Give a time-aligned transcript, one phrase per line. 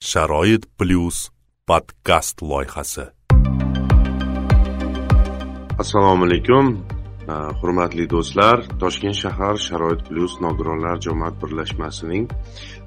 [0.00, 1.28] sharoit plyus
[1.68, 3.04] podkast loyihasi.
[5.78, 6.66] Assalomu alaykum
[7.28, 8.64] uh, hurmatli do'stlar.
[8.80, 12.24] Toshkent shahar sharoit plyus nogironlar jamoat birlashmasining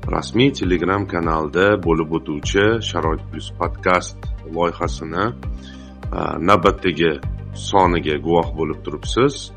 [0.10, 4.18] rasmiy telegram kanalida bo'lib o'tuvchi sharoit plyus podkast
[4.56, 7.12] loyihasini uh, navbatdagi
[7.54, 9.52] soniga guvoh bo'lib turibsiz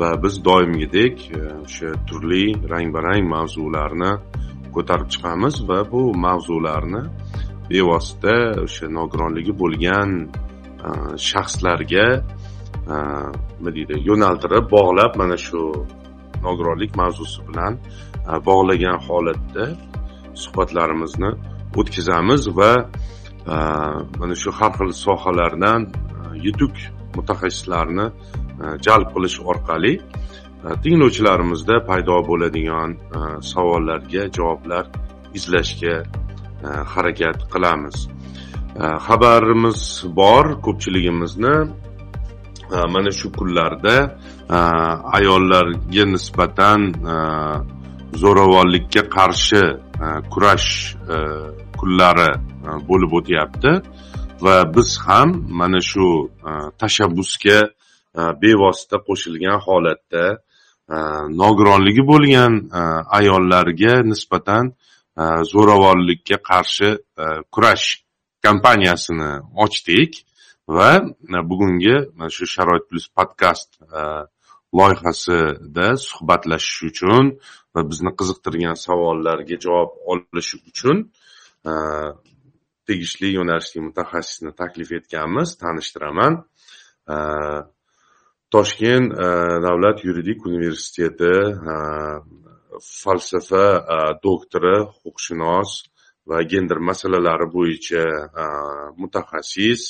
[0.00, 4.12] va biz doimgidek uh, o'sha turli rang barang mavzularni
[4.76, 7.02] ko'tarib chiqamiz va bu mavzularni
[7.70, 10.10] bevosita o'sha nogironligi bo'lgan
[10.86, 10.88] e,
[11.28, 12.06] shaxslarga
[12.94, 12.96] e,
[13.56, 15.60] nima deydi yo'naltirib bog'lab mana shu
[16.46, 17.72] nogironlik mavzusi bilan
[18.30, 19.64] e, bog'lagan holatda
[20.42, 21.30] suhbatlarimizni
[21.80, 22.72] o'tkazamiz va
[24.20, 25.80] mana shu har xil sohalardan
[26.46, 26.74] yetuk
[27.16, 28.06] mutaxassislarni
[28.86, 29.92] jalb qilish orqali
[30.64, 33.20] Э, tinglovchilarimizda paydo bo'ladigan e,
[33.52, 34.86] savollarga javoblar
[35.38, 37.96] izlashga e, harakat qilamiz.
[38.80, 39.80] E, xabarimiz
[40.20, 41.56] bor ko'pchiligimizni
[42.94, 43.96] mana shu kunlarda
[45.16, 46.80] ayollarga nisbatan
[48.22, 49.62] zo'ravonlikka qarshi
[50.32, 50.70] kurash
[51.80, 52.30] kunlari
[52.88, 53.72] bo'lib o'tyapti
[54.44, 55.28] va biz ham
[55.60, 56.08] mana shu
[56.80, 57.58] tashabbusga
[58.42, 60.24] bevosita qo'shilgan holatda
[60.84, 60.96] Э,
[61.40, 62.80] nogironligi bo'lgan e,
[63.18, 64.66] ayollarga nisbatan
[65.16, 66.90] e, zo'ravonlikka qarshi
[67.24, 67.86] e, kurash
[68.44, 69.30] kompaniyasini
[69.64, 70.12] ochdik
[70.76, 70.90] va
[71.50, 73.70] bugungi mana shu sharoit plyus podkast
[74.78, 77.24] loyihasida suhbatlashish uchun
[77.74, 80.96] va bizni qiziqtirgan savollarga javob olish uchun
[82.88, 86.32] tegishli yo'nalishdagi mutaxassisni taklif etganmiz tanishtiraman.
[88.54, 89.08] Toshkent
[89.66, 91.34] davlat yuridik universiteti
[93.02, 93.66] falsafa
[94.26, 95.70] doktori huquqshunos
[96.28, 98.04] va gender masalalari bo'yicha
[99.00, 99.82] mutaxassis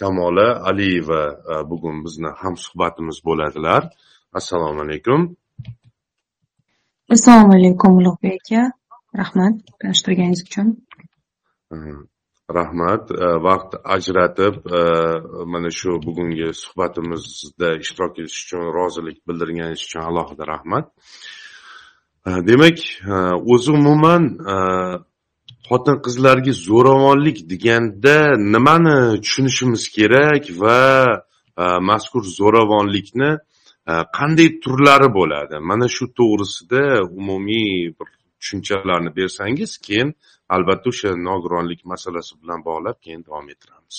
[0.00, 1.22] kamola aliyeva
[1.70, 3.82] bugun bizni hamsuhbatimiz bo'ladilar.
[4.38, 5.20] Assalomu alaykum.
[7.14, 8.62] Assalomu alaykum ulug'bek aka.
[9.20, 10.66] Rahmat tanishtirganingiz uchun
[12.54, 13.10] rahmat.
[13.10, 14.80] E, vaqt ajratib e,
[15.52, 20.86] mana shu bugungi suhbatimizda ishtirok etish uchun rozilik bildirganingiz uchun alohida rahmat.
[22.26, 22.78] E, demak
[23.52, 24.22] o'zi umuman
[25.68, 28.16] xotin qizlarga zo'ravonlik deganda
[28.54, 30.80] nimani tushunishimiz kerak va
[31.90, 33.30] mazkur zo'ravonlikni
[34.18, 35.56] qanday turlari bo'ladi?
[35.70, 36.82] Mana shu to'g'risida
[37.20, 38.08] umumiy bir
[38.40, 40.08] tushunchalarni bersangiz keyin
[40.54, 43.98] albatta o'sha nogironlik masalasi bilan bog'lab keyin davom ettiramiz.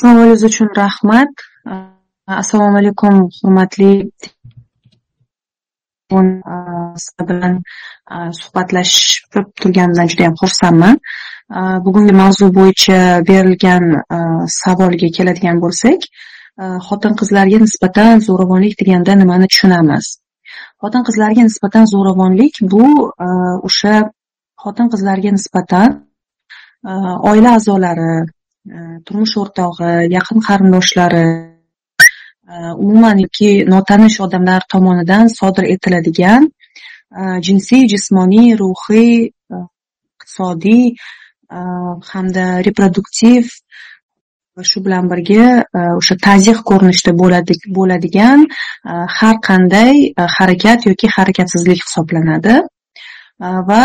[0.00, 1.32] Savolingiz uchun rahmat.
[2.42, 3.92] Assalomu alaykum hurmatli
[7.04, 7.54] siz bilan
[8.40, 11.00] suhbatlashib turganimdan juda yam xursandman
[11.86, 12.98] bugungi mavzu bo'yicha
[13.30, 13.84] berilgan
[14.60, 16.00] savolga keladigan bo'lsak
[16.88, 20.06] xotin qizlarga nisbatan zo'ravonlik deganda nimani tushunamiz?
[20.82, 22.84] Xotin qizlarga nisbatan zo'ravonlik bu
[23.26, 23.28] e,
[23.68, 23.94] o'sha
[24.62, 25.88] xotin qizlarga nisbatan
[26.90, 26.92] e,
[27.30, 31.26] oila a'zolari e, turmush o'rtog'i yaqin qarindoshlari
[32.84, 36.44] umuman yoki notanish odamlar tomonidan sodir etiladigan
[37.46, 39.14] jinsiy jismoniy ruhiy
[40.16, 40.84] iqtisodiy
[42.10, 43.50] hamda reproduktiv
[44.56, 45.46] va shu bilan birga
[45.78, 47.12] e, o'sha tazyiq ko'rinishida
[47.78, 52.56] bo'ladigan e, har qanday e, harakat yoki harakatsizlik hisoblanadi.
[53.70, 53.82] Va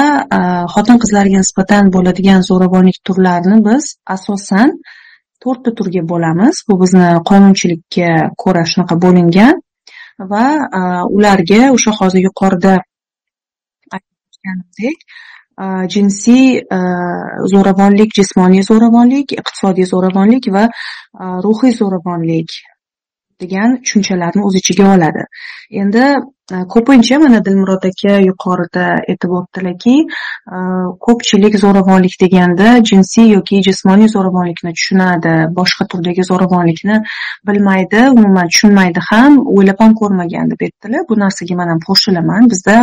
[0.73, 4.69] xotin qizlarga nisbatan bo'ladigan zo'ravonlik turlarini biz asosan
[5.43, 6.61] to'rtta turga bo'lamiz.
[6.69, 8.11] Bu bizni qonunchilikka
[8.43, 9.59] ko'ra shunaqa bo'lingan
[10.31, 10.45] va
[11.17, 12.73] ularga o'sha hozir yuqorida
[13.97, 14.97] aytganimizdek
[15.95, 16.45] jinsiy
[16.77, 16.79] э,
[17.53, 20.71] zo'ravonlik jismoniy zo'ravonlik iqtisodiy zo'ravonlik va э,
[21.45, 22.57] ruhiy zo'ravonlik
[23.41, 25.25] degan tushunchalarni o'z ichiga oladi.
[25.83, 26.05] Endi
[26.51, 29.93] Э, ko'pincha mana dilmurod aka yuqorida aytib o'tdilarki
[30.55, 30.57] e,
[31.05, 36.97] ko'pchilik zo'ravonlik deganda jinsiy yoki jismoniy zo'ravonlikni tushunadi boshqa turdagi zo'ravonlikni
[37.51, 41.07] bilmaydi umuman tushunmaydi ham o'ylab ham ko'rmagan deb aytdilar.
[41.09, 42.51] Bu narsaga man ham qo'shilaman.
[42.53, 42.77] Bizda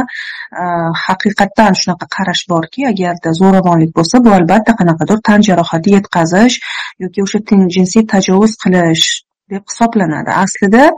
[0.62, 0.64] e,
[1.04, 6.60] haqiqatdan shunaqa qarash borki agarda zo'ravonlik bo'lsa bu albatta qanaqadir tan jarohati yetkazish
[7.06, 7.46] yoki o'sha
[7.76, 9.08] jinsiy tajovuz qilish
[9.50, 10.30] deb hisoblanadi.
[10.44, 10.90] Aslida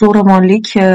[0.00, 0.86] zo'ravonlik e,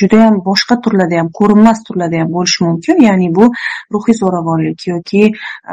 [0.00, 3.00] judayam boshqa turlarda ham ko'rinmas turlarda ham bo'lishi mumkin.
[3.08, 3.48] Ya'ni bu
[3.94, 5.32] ruhiy zo'ravonlik yoki e,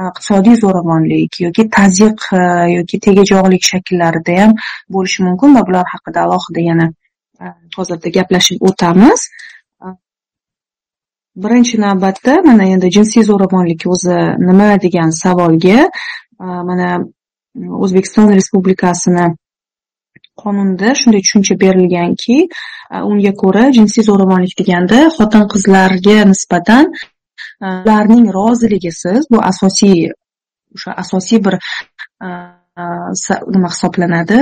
[0.09, 2.41] iqtisodiy zo'ravonlik yoki tazyiq e,
[2.77, 4.55] yoki tegajog'lik shakllarida ham
[4.95, 6.87] bo'lishi mumkin va bular haqida alohida yana
[7.77, 9.29] hozirda gaplashib o'tamiz.
[11.43, 15.85] Birinchi navbatda mana endi jinsiy zo'ravonlik o'zi nima degan savolga
[16.69, 16.89] mana
[17.83, 19.27] o'zbekiston respublikasini
[20.41, 22.37] qonunda shunday tushuncha berilganki
[22.93, 26.85] e, unga ko'ra jinsiy zo'ravonlik deganda xotin qizlarga nisbatan
[27.65, 29.97] e, ularning roziligisiz bu asosiy
[30.75, 31.55] o'sha asosiy bir
[32.25, 32.27] e,
[33.55, 34.39] nima hisoblanadi?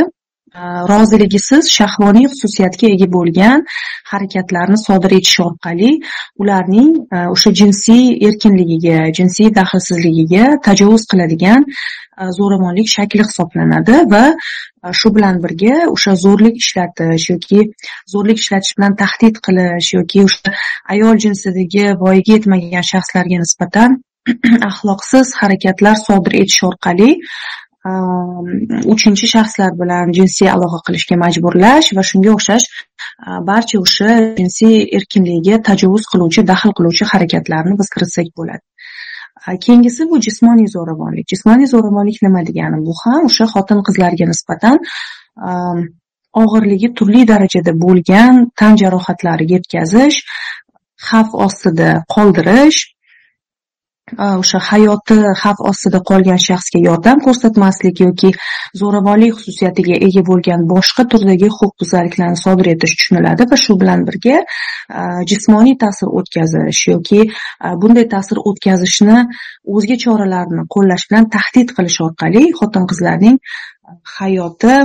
[0.89, 3.63] Roziligisiz shahvoniy xususiyatga ega bo'lgan
[4.11, 5.89] harakatlarni sodir etish orqali
[6.43, 6.93] ularning
[7.33, 11.67] o'sha jinsiy erkinligiga jinsiy daxlsizligiga tajovuz qiladigan
[12.21, 17.59] E, zo'ravonlik shakli hisoblanadi va e, shu bilan birga o'sha zo'rlik ishlatish yoki
[18.13, 20.53] zo'rlik ishlatish bilan tahdid qilish yoki o'sha
[20.95, 23.99] ayol jinsidagi voyaga yetmagan shaxslarga nisbatan
[24.69, 27.09] axloqsiz harakatlar sodir etish orqali
[27.89, 27.91] e,
[28.95, 32.65] uchinchi shaxslar bilan jinsiy aloqa qilishga majburlash va shunga o'xshash
[33.51, 34.09] barcha o'sha
[34.41, 38.63] jinsiy erkinligiga tajovuz qiluvchi daxl qiluvchi harakatlarni biz kiritsak bo'ladi.
[39.65, 41.25] Keyingisi bu jismoniy zo'ravonlik.
[41.33, 42.77] Jismoniy zo'ravonlik nima degani?
[42.87, 44.75] Bu ham o'sha xotin qizlarga nisbatan
[46.41, 50.17] og'irligi turli darajada bo'lgan tan jarohatlari yetkazish
[51.07, 52.79] xavf ostida qoldirish
[54.15, 58.29] Э, o'sha hayoti xavf ostida qolgan shaxsga yordam ko'rsatmaslik yoki
[58.81, 64.45] zo'ravonlik xususiyatiga ega bo'lgan boshqa turdagi huquqbuzarliklarni sodir etish tushuniladi va shu bilan birga e,
[65.31, 69.17] jismoniy ta'sir o'tkazish yoki e, bunday ta'sir o'tkazishni
[69.75, 73.41] o'zga choralarni qo'llash bilan tahdid qilish orqali xotin qizlarning
[74.17, 74.75] hayoti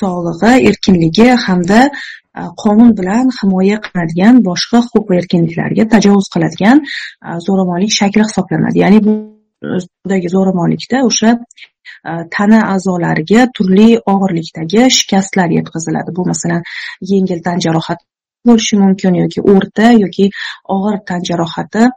[0.00, 6.88] sog'lig'i erkinligi hamda e, qonun bilan himoya qilinadigan boshqa huquq va erkinliklarga tajovuz qiladigan e,
[7.46, 8.82] zo'ravonlik shakli hisoblanadi.
[8.84, 16.16] Ya'ni budagi zo'ravonlikda o'sha e, tana a'zolariga turli og'irlikdagi shikastlar yetkaziladi.
[16.18, 16.62] Bu masalan
[17.12, 18.04] yengil tan jarohati
[18.48, 20.26] bo'lishi mumkin yoki o'rta yoki
[20.76, 21.88] og'ir tan jarohati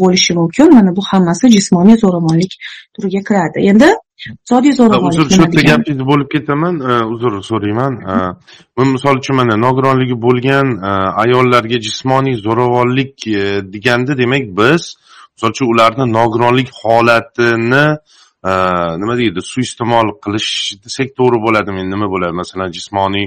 [0.00, 0.74] bo'lishi mumkin.
[0.74, 2.52] Mana bu hammasi jismoniy zo'ravonlik
[2.94, 3.58] turiga kiradi.
[3.70, 3.88] Endi
[4.30, 6.74] iqtisodiy zo'ravonlik uzr shu yerda gapingizni bo'lib ketaman.
[7.14, 7.92] Uzr so'rayman.
[8.96, 10.66] Misol uchun mana nogironligi bo'lgan
[11.24, 13.42] ayollarga jismoniy zo'ravonlik e,
[13.74, 14.82] deganda demak biz
[15.34, 17.86] misol uchun ularni nogironlik holatini
[19.02, 20.50] nima deydi suiiste'mol qilish
[20.84, 22.34] desak to'g'ri bo'ladimi nima bo'ladi?
[22.42, 23.26] Masalan jismoniy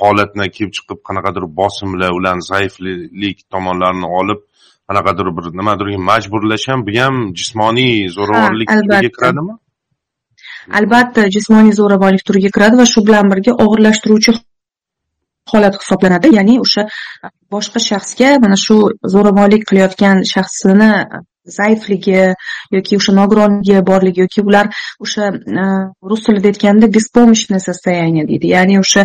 [0.00, 4.40] holatdan kelib chiqib qanaqadir bosimlar ularni zaiflik tomonlarini olib
[4.88, 9.54] qanaqadir bir nimadirga majburlash ham bu ham jismoniy zo'ravonlik turiga kiradimi?
[10.78, 14.32] Albatta jismoniy zo'ravonlik turiga kiradi va shu bilan birga og'irlashtiruvchi
[15.52, 16.32] holat hisoblanadi.
[16.38, 16.82] Ya'ni o'sha
[17.54, 18.76] boshqa shaxsga mana shu
[19.14, 20.90] zo'ravonlik qilayotgan shaxsini
[21.58, 22.22] zaifligi
[22.76, 24.66] yoki o'sha nogironligi borligi yoki ular
[25.04, 25.24] o'sha
[26.10, 28.46] rus tilida aytganda беспомощное состояние deydi.
[28.56, 29.02] Ya'ni o'sha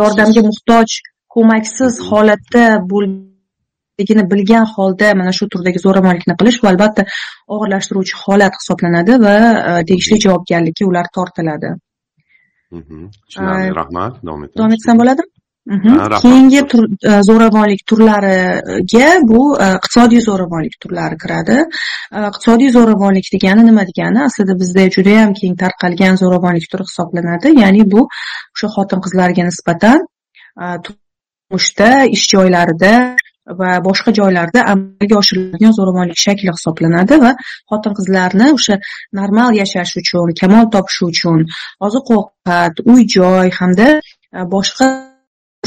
[0.00, 0.88] yordamga muhtoj
[1.34, 2.64] ko'maksiz holatda
[4.00, 7.06] ligini bilgan holda mana shu turdagi zo'ravonlikni qilish bu albatta
[7.56, 11.70] og'irlashtiruvchi holat hisoblanadi va e, tegishli javobgarlikka ular tortiladi.
[12.74, 14.12] Tushunarli rahmat.
[14.26, 14.58] Davom etamiz.
[14.60, 15.30] davom etsam bo'ladimi?
[16.24, 16.60] Keyingi
[17.10, 21.58] e, zo'ravonlik turlariga bu e, iqtisodiy zo'ravonlik turlari kiradi.
[22.30, 24.24] Iqtisodiy zo'ravonlik degani nima degani?
[24.28, 27.54] Aslida bizda judayam keng tarqalgan zo'ravonlik turi hisoblanadi.
[27.62, 30.04] Ya'ni bu o'sha xotin qizlarga nisbatan
[30.84, 32.92] turmushda ish joylarida
[33.60, 37.32] va boshqa joylarda amalga oshiriladigan zo'ravonlik shakli hisoblanadi va
[37.70, 38.76] xotin qizlarni o'sha
[39.20, 41.40] normal yashash uchun kamol topish uchun
[41.86, 43.88] oziq ovqat uy joy hamda
[44.36, 44.86] e, boshqa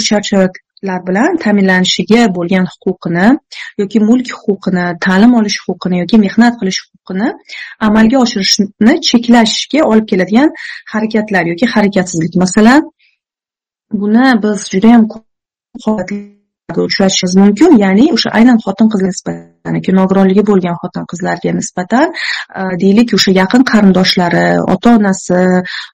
[0.07, 3.27] shart sharoitlar bilan ta'minlanishiga bo'lgan huquqini
[3.81, 7.29] yoki mulk huquqini ta'lim olish huquqini yoki mehnat qilish huquqini
[7.87, 10.49] amalga oshirishni cheklashga olib keladigan
[10.93, 12.33] harakatlar yoki harakatsizlik.
[12.43, 12.81] Masalan
[14.01, 16.36] buni biz judayam ko'p
[16.75, 22.07] uchratishingiz mumkin ya'ni o'sha aynan xotin qizga nisbatan nogironligi bo'lgan xotin qizlarga nisbatan
[22.59, 25.39] e, deylik o'sha yaqin qarindoshlari ota onasi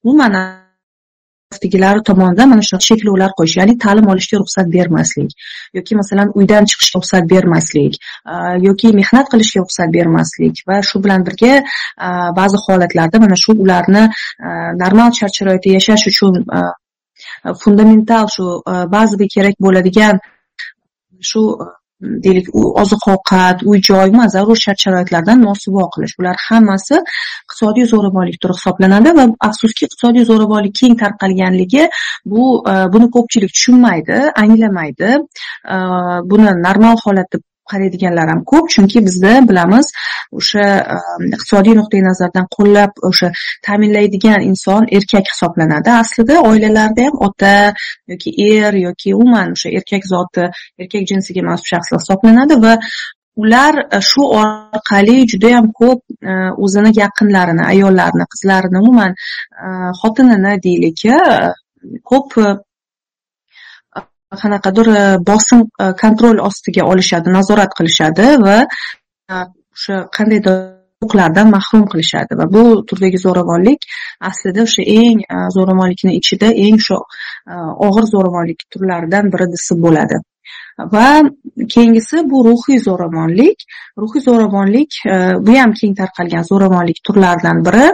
[0.04, 5.32] umuman atrofdagilari tomonidan mana shunaqa cheklovlar qo'yish ya'ni ta'lim olishga ruxsat bermaslik
[5.78, 7.94] yoki masalan uydan chiqishga ruxsat bermaslik
[8.34, 8.36] e,
[8.68, 11.64] yoki mehnat qilishga ruxsat bermaslik va shu bilan birga e,
[12.42, 14.04] ba'zi holatlarda mana shu ularni
[14.84, 16.34] normal shart sharoitda yashash uchun
[17.64, 18.46] fundamental shu
[18.98, 20.16] ba'zi kerak bo'ladigan
[21.32, 21.68] shu e,
[22.26, 22.48] deylik
[22.84, 29.16] oziq ovqat uy joy zarur shart sharoitlardan mosuvo qilish bular hammasi iqtisodiy zo'ravonlik turi hisoblanadi
[29.20, 31.88] va afsuski iqtisodiy zo'ravonlik keng tarqalganligi
[32.32, 35.10] bu e, buni ko'pchilik tushunmaydi anglamaydi.
[35.74, 35.78] E,
[36.32, 39.88] buni normal holat deb qaraydiganlar ham ko'p chunki bizda bilamiz
[40.40, 40.66] o'sha
[40.96, 40.98] e,
[41.36, 43.32] iqtisodiy nuqtai nazardan qo'llab o'sha
[43.68, 45.90] ta'minlaydigan inson erkak hisoblanadi.
[46.04, 47.54] Aslida oilalarda ham ota
[48.12, 50.48] yoki er yoki umuman o'sha erkak zoti
[50.82, 52.74] erkak jinsiga mansub shaxslar hisoblanadi va
[53.44, 56.02] ular e, shu orqali judayam ko'p
[56.32, 59.18] e, o'zini yaqinlarini ayollarini qizlarini umuman
[60.02, 61.02] xotinini deylik
[62.12, 62.30] ko'p
[64.42, 69.36] qanaqadir e, bosim e, kontrol ostiga olishadi nazorat qilishadi va e,
[69.76, 70.58] o'sha qandaydir
[71.04, 73.88] huquqlardan mahrum qilishadi va bu turdagi zo'ravonlik
[74.32, 75.24] aslida o'sha eng
[75.56, 77.00] zo'ravonlikni ichida eng shu
[77.88, 80.20] og'ir zo'ravonlik turlaridan biri desa bo'ladi.
[80.94, 81.08] Va
[81.74, 83.66] keyingisi bu ruhiy zo'ravonlik.
[84.04, 85.02] Ruhiy zo'ravonlik
[85.48, 87.90] bu ham keng tarqalgan zo'ravonlik turlaridan biri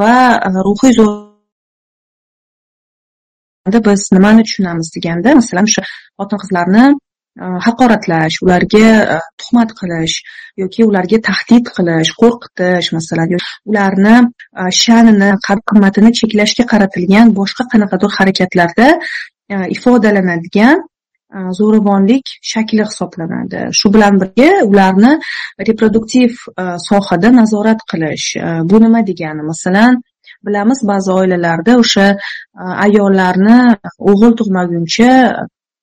[0.00, 0.14] va
[0.68, 0.96] ruhiy
[3.66, 5.82] biz nimani tushunamiz deganda masalan o'sha
[6.18, 6.84] xotin qizlarni
[7.44, 10.16] e, haqoratlash ularga e, tuhmat qilish
[10.62, 13.28] yoki ularga tahdid qilish qo'rqitish masalan
[13.70, 14.16] ularni
[14.60, 18.88] e, sha'nini qadr qimmatini cheklashga qaratilgan boshqa qanaqadir harakatlarda
[19.76, 20.78] ifodalanadigan
[21.58, 23.60] zo'ravonlik shakli hisoblanadi.
[23.78, 25.12] Shu bilan birga ularni
[25.68, 26.30] reproduktiv
[26.88, 28.26] sohada nazorat qilish
[28.70, 29.42] bu nima degani?
[29.52, 30.00] Masalan
[30.46, 32.18] bilamiz ba'zi oilalarda o'sha e,
[32.86, 33.58] ayollarni
[34.10, 35.12] o'g'il tug'maguncha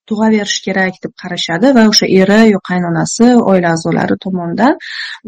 [0.10, 4.74] tug'averish kerak deb qarashadi va o'sha eri yo qaynonasi oila a'zolari tomonidan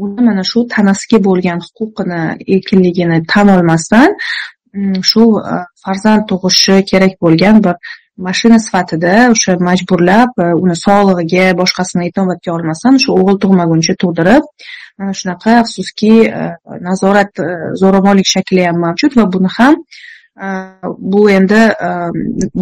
[0.03, 2.21] uni mana shu tanasiga bo'lgan huquqini
[2.55, 4.09] erkinligini tan olmasdan
[4.75, 7.75] mm, shu e, farzand tug'ishi kerak bo'lgan bir
[8.27, 14.47] mashina sifatida o'sha majburlab e, uni sog'lig'iga boshqasini inobatga olmasdan o'sha o'g'il tug'maguncha tug'dirib
[14.99, 16.45] mana shunaqa afsuski e,
[16.89, 17.43] nazorat
[17.81, 19.81] zo'ravonlik shakli ham mavjud va buni ham
[21.13, 21.61] bu endi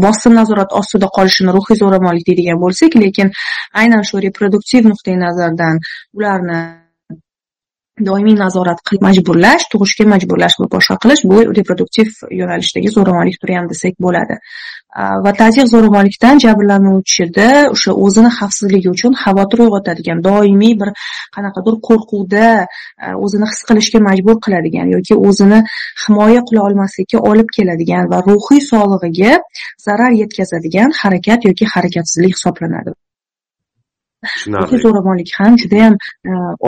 [0.06, 3.32] bosim nazorat ostida qolishini ruhiy zo'ravonlik deydigan bo'lsak lekin
[3.84, 5.82] aynan shu reproduktiv nuqtai nazardan
[6.18, 6.62] ularni
[8.06, 13.70] doimiy nazorat qilib majburlash tug'ishga majburlash va boshqa qilish bu reproduktiv yo'nalishdagi zo'ravonlik turi ham
[13.72, 14.38] desak bo'ladi.
[15.26, 20.94] Va tazyiq zo'ravonlikdan jabrlanuvchida o'sha o'zini xavfsizligi uchun xavotir uyg'otadigan doimiy bir
[21.36, 22.46] qanaqadir qo'rquvda
[23.26, 25.60] o'zini his qilishga majbur qiladigan yoki o'zini
[26.04, 29.34] himoya qila olmaslikka olib keladigan va ruhiy sog'lig'iga
[29.88, 32.98] zarar yetkazadigan harakat yoki harakatsizlik hisoblanadi.
[34.62, 35.96] Ruhiy zo'ravonlik ham judayam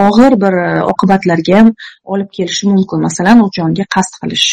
[0.06, 0.54] og'ir bir
[0.94, 1.70] oqibatlarga ham
[2.14, 3.00] olib kelishi mumkin.
[3.08, 4.48] Masalan jonga qasd qilish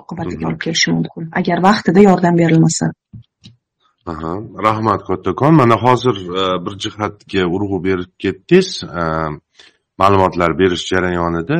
[0.00, 1.22] oqibatiga olib kelishi mumkin.
[1.40, 2.86] Agar vaqtida yordam berilmasa.
[4.66, 6.16] Rahmat kattakon mana hozir
[6.64, 8.68] bir jihatga urg'u berib ketdingiz.
[10.00, 11.58] Ma'lumotlar berish jarayonida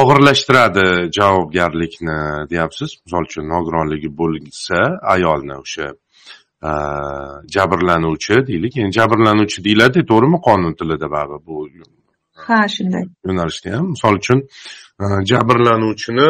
[0.00, 0.86] og'irlashtiradi
[1.18, 2.18] javobgarlikni
[2.52, 2.90] deyapsiz.
[3.04, 4.78] Misol uchun nogironligi bo'lsa
[5.14, 5.86] ayolni o'sha
[7.54, 8.76] jabrlanuvchi deylik.
[8.76, 11.56] Endi jabrlanuvchi deyiladi to'g'rimi qonun tilida baribir bu?
[12.46, 13.04] Ha shunday.
[13.26, 13.86] Yo'nalishda ham.
[13.94, 14.38] Misol uchun
[15.30, 16.28] jabrlanuvchini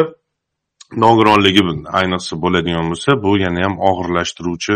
[1.03, 1.63] nogironligi
[1.99, 4.75] ayniqsa bo'ladigan bo'lsa bu yana ham og'irlashtiruvchi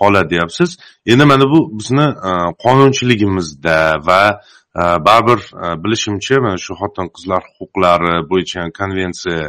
[0.00, 0.70] holat deyapsiz.
[1.12, 2.06] Endi mana bu bizni
[2.64, 4.22] qonunchiligimizda va
[5.06, 5.40] baribir
[5.84, 9.44] bilishimcha mana shu xotin qizlar huquqlari bo'yicha konvensiya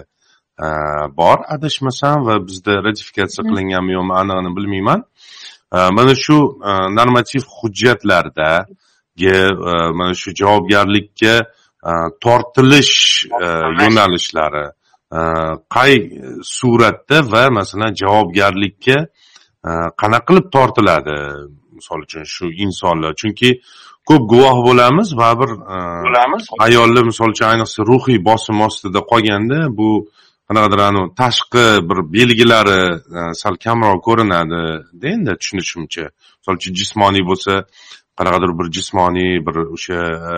[1.19, 1.37] bor.
[1.55, 4.99] Adashmasam va bizda ratifikatsiya qilinganmi yo'qmi anig'ini bilmayman
[5.97, 6.37] mana shu
[6.97, 9.35] normativ hujjatlardagi
[9.99, 11.33] mana shu javobgarlikka
[12.23, 12.95] tortilish
[13.81, 14.65] yo'nalishlari
[15.75, 15.93] qay
[16.57, 18.97] suratda va masalan javobgarlikka
[20.01, 21.17] qanaqa qilib tortiladi
[21.77, 23.11] misol uchun shu insonlar?
[23.21, 23.49] Chunki
[24.09, 25.51] ko'p guvoh bo'lamiz baribir
[26.65, 29.89] ayollar misol uchun ayniqsa ruhiy bosim ostida qolganda bu
[30.47, 32.81] qanaqadir anavi tashqi bir belgilari
[33.17, 36.05] e, sal kamroq ko'rinadida endi tushunishimcha
[36.39, 37.53] misol uchun jismoniy bo'lsa
[38.19, 39.99] qanaqadir bir jismoniy bir o'sha
[40.31, 40.35] e,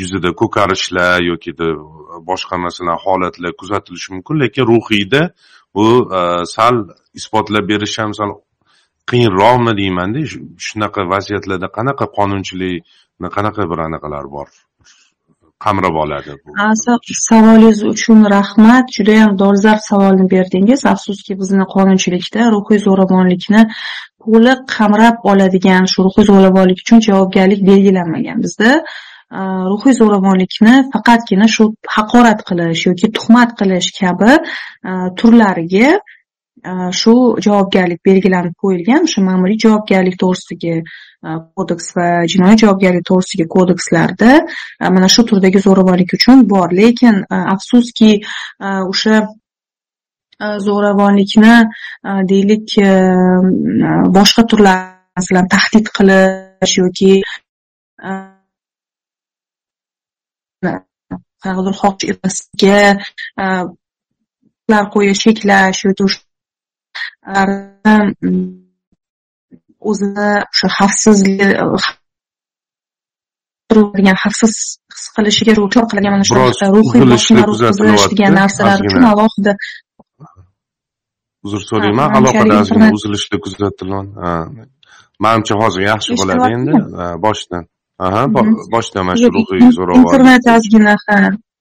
[0.00, 1.50] yuzida ko'karishlar yoki
[2.30, 5.22] boshqa masalan holatlar kuzatilishi mumkin lekin ruhiyda
[5.74, 5.86] bu
[6.18, 6.20] e,
[6.54, 6.76] sal
[7.18, 8.30] isbotlab berish ham sal
[9.10, 10.20] qiyinroqmi deymanda.
[10.66, 14.48] Shunaqa vaziyatlarda qanaqa qonunchilikni qanaqa bir anaqalar bor?
[15.64, 16.32] Qamrab oladi
[17.28, 18.86] savolingiz uchun rahmat.
[18.96, 20.80] Judayam dolzarb savolni berdingiz.
[20.94, 23.62] Afsuski bizni qonunchilikda ruhiy zo'ravonlikni
[24.24, 28.70] to'liq qamrab oladigan shu ruhiy zo'ravonlik uchun javobgarlik belgilanmagan bizda.
[29.72, 31.64] Ruhiy zo'ravonlikni faqatgina shu
[31.96, 34.32] haqorat qilish yoki tuhmat qilish kabi
[35.18, 35.90] turlariga
[36.62, 40.82] Э, shu javobgarlik belgilanib qo'yilgan o'sha ma'muriy javobgarlik to'g'risidagi e,
[41.56, 46.68] kodeks va jinoiy javobgarlik to'g'risidagi kodekslarda e, mana shu turdagi zo'ravonlik uchun bor.
[46.80, 48.10] Lekin e, afsuski
[48.92, 49.22] o'sha
[50.68, 51.56] zo'ravonlikni
[52.32, 52.76] deylik
[54.16, 54.78] boshqa turlar
[55.16, 57.12] masalan tahdid qilish yoki
[61.42, 62.12] qanaqadir xohish
[64.96, 66.29] qo'yish cheklash yoki
[69.90, 70.30] o'zini
[71.76, 71.92] o'sha
[73.70, 74.52] turadigan xavfsiz
[74.94, 77.02] his qilishiga ro'kor qiladigan mana shunaqa ruhiy
[77.50, 78.10] kuzatilyapti.
[78.12, 79.52] degan narsalar uchun alohida
[81.46, 82.08] uzr so'rayman.
[82.18, 84.32] Aloqada ozgina kuzatilgan Ha.
[85.24, 86.72] manimcha hozir yaxshi bo'ladi endi.
[87.26, 87.62] boshdan.
[88.06, 88.54] Aha Mhm.
[88.74, 90.06] boshdan mana shu ruhiy zo'ravonlik.
[90.06, 91.16] internet ozgina ha.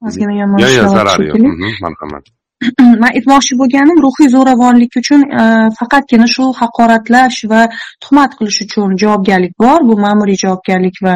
[0.08, 1.38] Ozgina yomon yo yo ishlayapti zarari yo'q.
[1.86, 2.24] marhamat
[3.02, 5.44] man aytmoqchi bo'lganim ruhiy zo'ravonlik uchun e,
[5.80, 7.62] faqatgina shu haqoratlash va
[8.04, 9.80] tuhmat qilish uchun javobgarlik bor.
[9.90, 11.16] Bu ma'muriy javobgarlik va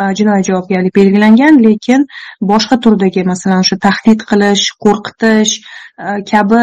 [0.00, 2.06] e, jinoiy javobgarlik belgilangan lekin
[2.52, 6.62] boshqa turdagi masalan o'sha tahdid qilish qo'rqitish e, kabi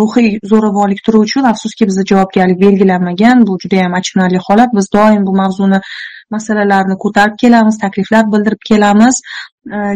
[0.00, 3.46] ruhiy zo'ravonlik turi uchun afsuski bizda javobgarlik belgilanmagan.
[3.48, 4.70] Bu juda yam achinarli holat.
[4.78, 5.80] Biz doim bu mavzuni
[6.36, 9.20] masalalarni ko'tarib kelamiz takliflar bildirib kelamiz.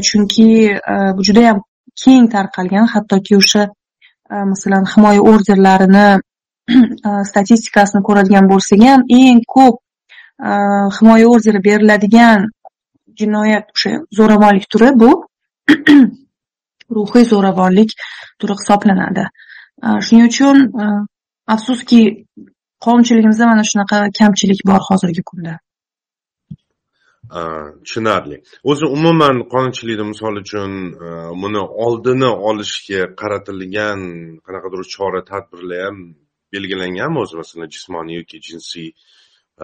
[0.08, 0.48] Chunki
[0.88, 1.62] bu bu judayam
[2.02, 6.08] keng tarqalgan hattoki o'sha e, masalan himoya orderlarini
[7.08, 9.76] e, statistikasini ko'radigan bo'lsak ham eng ko'p
[10.48, 10.52] e,
[10.98, 12.48] himoya orderi beriladigan
[13.20, 15.10] jinoyat o'sha zo'ravonlik turi bu
[16.96, 17.90] ruhiy zo'ravonlik
[18.40, 19.24] turi hisoblanadi.
[20.06, 20.56] Shuning uchun
[21.54, 22.00] afsuski
[22.84, 25.58] qonunchiligimizda mana shunaqa kamchilik bor hozirgi kunda.
[27.30, 27.38] Э,
[27.84, 28.36] tushunarli.
[28.70, 30.72] O'zi umuman qonunchilikda misol uchun
[31.06, 31.08] e,
[31.42, 34.00] buni oldini olishga qaratilgan
[34.46, 35.96] qanaqadir chora tadbirlar ham
[36.54, 38.88] belgilanganmi o'zi masalan jismoniy yoki jinsiy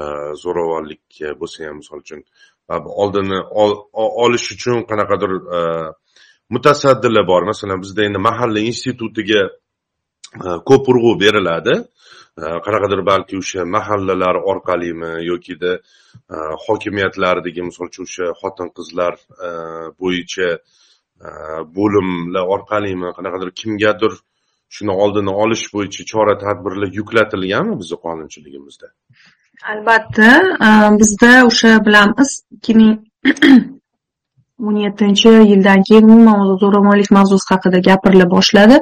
[0.01, 0.03] e,
[0.43, 1.07] zo'ravonlik
[1.41, 2.21] bo'lsa ham misol uchun.
[2.69, 3.39] Va bu oldini
[4.25, 5.61] olish uchun qanaqadir e,
[6.55, 7.43] mutasaddilar bor.
[7.53, 9.43] Masalan bizda endi mahalla institutiga
[10.41, 11.75] Э, ko'p urg'u beriladi.
[12.39, 16.37] Э, qanaqadir balki o'sha mahallalar orqalimi yokida э,
[16.67, 19.13] hokimiyatlardagi misol uchun o'sha xotin qizlar
[20.01, 20.49] bo'yicha
[21.79, 24.13] bo'limlar orqalimi qanaqadir kimgadir
[24.77, 28.89] shuni oldini olish bo'yicha chora tadbirlar yuklatilganmi bizni qonunchiligimizda?
[29.73, 30.31] Albatta
[30.67, 30.69] e,
[31.01, 32.95] bizda o'sha bilamiz ikki ming
[34.67, 38.79] o'n yettinchi yildan keyin umuman o'zi zo'ravonlik mavzusi haqida gapirila boshladi.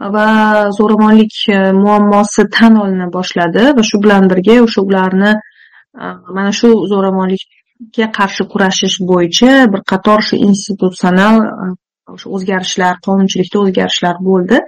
[0.00, 6.04] Va zo'ravonlik e, muammosi tan olina boshladi va shu bilan birga o'sha ularni e,
[6.36, 11.70] mana shu zo'ravonlikka qarshi kurashish bo'yicha bir qator shu institutsional e,
[12.14, 14.60] o'sha o'zgarishlar qonunchilikda o'zgarishlar bo'ldi.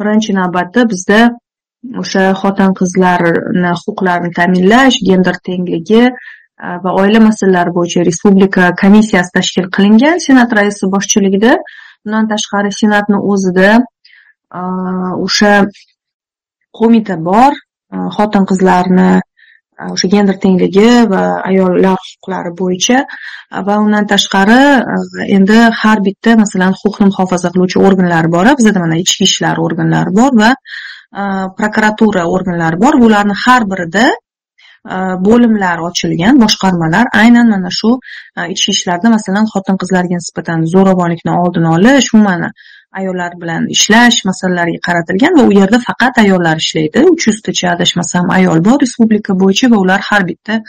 [0.00, 1.20] Birinchi navbatda bizda
[2.02, 6.02] o'sha xotin qizlarni huquqlarini ta'minlash gender tengligi
[6.84, 11.52] va oila masalalari bo'yicha respublika komissiyasi tashkil qilingan senat raisi boshchiligida.
[12.04, 13.70] Bundan tashqari senatni o'zida
[14.52, 15.54] o'sha
[16.78, 17.52] qo'mita bor
[18.16, 19.10] xotin qizlarni
[19.94, 22.98] o'sha gender tengligi va ayollar huquqlari bo'yicha
[23.66, 24.60] va undan tashqari
[25.36, 30.32] endi har bitta masalan huquqni muhofaza qiluvchi organlar bor bizada mana ichki ishlar organlari bor
[30.42, 30.50] va
[31.58, 32.94] prokuratura organlari bor.
[33.02, 34.06] Bularni har birida
[35.28, 37.90] bo'limlar ochilgan boshqarmalar aynan mana shu
[38.54, 42.46] ichki ishlarda masalan xotin qizlarga nisbatan zo'ravonlikni oldini olish umuman
[42.98, 47.04] ayollar bilan ishlash masalalariga qaratilgan va u yerda faqat ayollar ishlaydi.
[47.12, 50.60] Uch yuztacha adashmasam ayol bor respublika bo'yicha va ular har bitta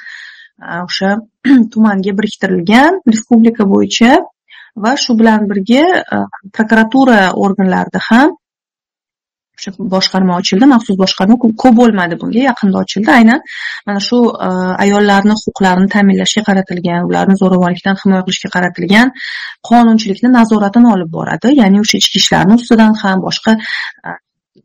[0.85, 1.09] o'sha
[1.73, 4.11] tumanga biriktirilgan respublika bo'yicha
[4.83, 5.85] va shu bilan birga
[6.57, 8.37] prokuratura organlarida ham
[9.61, 10.65] o'sha boshqarma ochildi.
[10.73, 12.41] Maxsus boshqarma ko'p bo'lmadi bunga.
[12.49, 13.11] Yaqinda ochildi.
[13.19, 13.39] Aynan
[13.87, 14.49] mana shu e,
[14.85, 19.13] ayollarni huquqlarini ta'minlashga qaratilgan ularni zo'ravonlikdan himoya qilishga qaratilgan
[19.69, 21.53] qonunchilikni nazoratini olib boradi.
[21.61, 23.55] Ya'ni o'sha ichki ishlarni ustidan ham boshqa
[24.07, 24.17] e,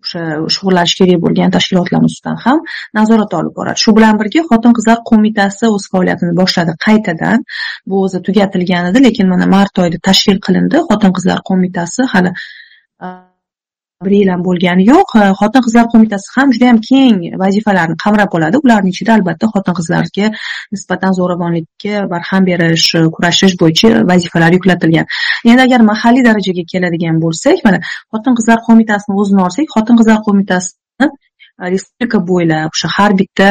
[0.02, 0.22] o'sha
[0.56, 2.58] shug'ullanishi kerak bo'lgan tashkilotlar ustidan ham
[2.98, 3.78] nazorat olib boradi.
[3.84, 7.46] Shu bilan birga xotin qizlar qo'mitasi o'z faoliyatini boshladi qaytadan.
[7.90, 10.84] Bu o'zi tugatilgan edi lekin mana mart oyida tashkil qilindi.
[10.90, 12.30] Xotin qizlar qo'mitasi hali
[13.06, 13.08] e,
[14.04, 15.12] bir yil ham bo'lgani yo'q.
[15.40, 18.56] Xotin qizlar qo'mitasi ham juda yam keng vazifalarni qamrab oladi.
[18.64, 20.26] Ularni ichida albatta xotin qizlarga
[20.74, 25.06] nisbatan zo'ravonlikka barham berish e, kurashish bo'yicha vazifalar yuklatilgan.
[25.50, 27.78] Endi agar mahalliy darajaga keladigan bo'lsak mana
[28.12, 31.06] xotin qizlar qo'mitasini o'zini olsak xotin qizlar qo'mitasini
[31.62, 33.48] e, respublika bo'ylab o'sha har bitta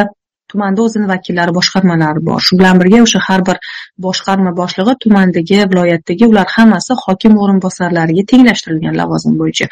[0.56, 2.40] tumanda o'zini vakillari boshqarmalari bor.
[2.48, 3.58] Shu bilan birga o'sha har bir
[4.06, 9.68] boshqarma boshlig'i tumandagi viloyatdagi ular hammasi hokim o'rinbosarlariga tenglashtirilgan lavozim bo'yicha.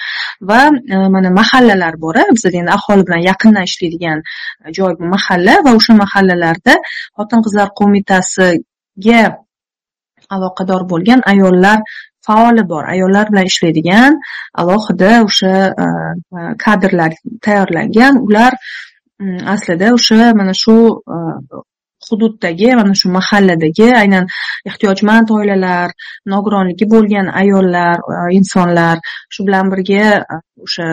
[0.50, 0.62] Va
[0.94, 4.24] e, mana mahallalar bor bizada endi aholi bilan yaqindan ishlaydigan
[4.66, 6.78] e, joy bu mahalla va o'sha mahallalarda
[7.18, 9.22] xotin qizlar qo'mitasiga
[10.36, 11.80] aloqador bo'lgan ayollar
[12.28, 12.84] faoli bor.
[12.96, 14.12] Ayollar bilan ishlaydigan
[14.62, 15.86] alohida o'sha e,
[16.38, 17.12] e, kadrlar
[17.46, 18.14] tayyorlangan.
[18.28, 18.54] Ular
[19.20, 20.76] aslida o'sha mana shu
[21.16, 21.18] e,
[22.10, 24.26] hududdagi mana shu mahalladagi aynan
[24.70, 25.90] ehtiyojmand oilalar
[26.34, 28.98] nogironligi bo'lgan ayollar e, insonlar
[29.34, 30.88] shu bilan birga e, o'sha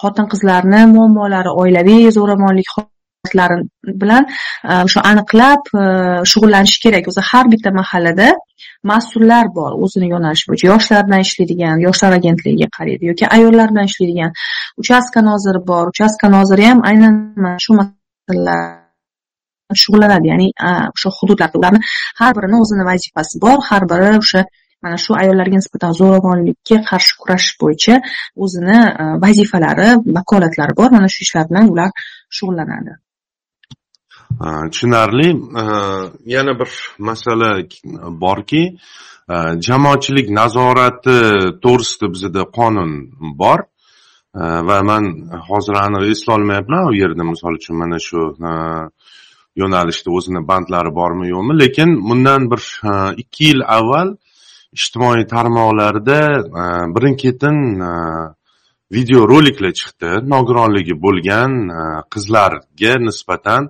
[0.00, 2.68] xotin qizlarni muammolari oilaviy zo'ravonlik
[3.24, 3.68] holatlari
[4.00, 4.26] bilan
[4.64, 5.84] e, o'sha aniqlab e,
[6.30, 7.08] shug'ullanish kerak.
[7.08, 8.28] O'zi har bitta mahallada
[8.90, 9.72] mas'ullar bor.
[9.84, 14.30] O'zini yo'nalishi bo'yicha yoshlar bilan ishlaydigan yoshlar agentligiga qaraydi yoki ayollar bilan ishlaydigan
[14.82, 15.84] uchastka noziri bor.
[15.94, 18.60] Uchastka noziri ham aynan mana shu masalalar
[19.82, 20.26] shug'ullanadi.
[20.32, 21.80] Ya'ni e, o'sha hududlarda ularni
[22.20, 23.58] har birini o'zini vazifasi bor.
[23.70, 24.44] Har biri o'sha
[24.84, 27.94] mana shu ayollarga nisbatan zo'ravonlikka qarshi kurashish bo'yicha
[28.44, 28.78] o'zini
[29.24, 30.88] vazifalari vakolatlari bor.
[30.96, 31.90] Mana shu ishlar bilan ular
[32.36, 32.92] shug'ullanadi.
[34.40, 35.28] Tushunarli.
[36.34, 37.50] Yana bir masala
[38.24, 38.78] borki
[39.68, 41.18] jamoatchilik nazorati
[41.64, 42.90] to'g'risida bizada qonun
[43.38, 43.60] bor.
[44.68, 45.04] Va man
[45.48, 48.20] hozir aniq eslolmayapman u yerda misol uchun mana shu
[49.60, 51.54] yo'nalishda o'zini bandlari bormi yo'qmi.
[51.62, 52.62] Lekin bundan bir
[53.22, 54.08] ikki yil avval
[54.78, 56.20] ijtimoiy tarmoqlarda
[56.94, 57.56] birin ketin
[58.96, 60.10] videoroliklar chiqdi.
[60.34, 61.52] Nogironligi bo'lgan
[62.12, 63.62] qizlarga nisbatan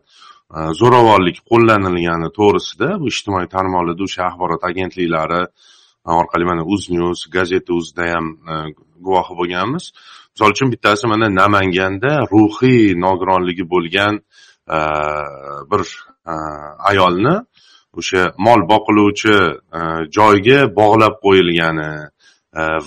[0.55, 5.43] Э, zo'ravonlik qo'llanilgani to'g'risida bu ijtimoiy tarmoqlarda o'sha axborot agentliklari
[6.09, 8.55] e, orqali mana uznews gazeta uzda ham e,
[9.07, 9.85] guvohi bo'lganmiz.
[10.33, 14.15] Misol uchun bittasi mana namanganda ruhiy nogironligi bo'lgan
[14.77, 14.79] e,
[15.71, 15.83] bir
[16.91, 17.37] ayolni
[18.01, 19.37] o'sha mol boqiluvchi
[20.17, 21.91] joyga bog'lab qo'yilgani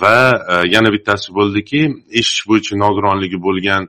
[0.02, 0.16] va
[0.74, 1.80] yana bittasi bo'ldiki
[2.20, 3.82] eshitish bo'yicha nogironligi bo'lgan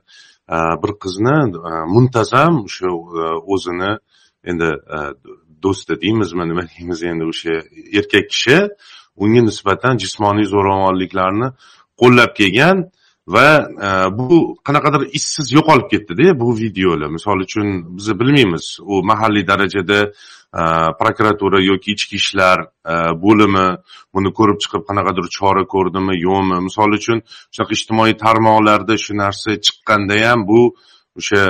[0.50, 1.38] Э, bir qizni
[1.70, 3.92] э, muntazam o'sha э, o'zini
[4.50, 4.70] endi
[5.62, 7.54] do'sti deymizmi nima deymiz endi o'sha
[7.98, 8.58] erkak kishi
[9.22, 11.48] unga nisbatan jismoniy zo'ravonliklarni
[12.00, 12.78] qo'llab kelgan
[13.34, 13.48] va
[13.86, 13.88] e,
[14.18, 17.10] bu qanaqadir izsiz yo'qolib ketdida bu videolar.
[17.16, 17.66] Misol uchun
[17.96, 19.98] biz bilmaymiz u mahalliy darajada
[20.60, 20.62] e,
[21.00, 22.58] prokuratura yoki ichki ishlar
[22.92, 23.66] e, bo'limi
[24.14, 26.56] buni ko'rib chiqib qanaqadir chora ko'rdimi yo'qmi?
[26.68, 27.18] Misol uchun
[27.54, 30.62] shunaqa ijtimoiy tarmoqlarda shu narsa chiqqanda ham bu
[31.18, 31.42] o'sha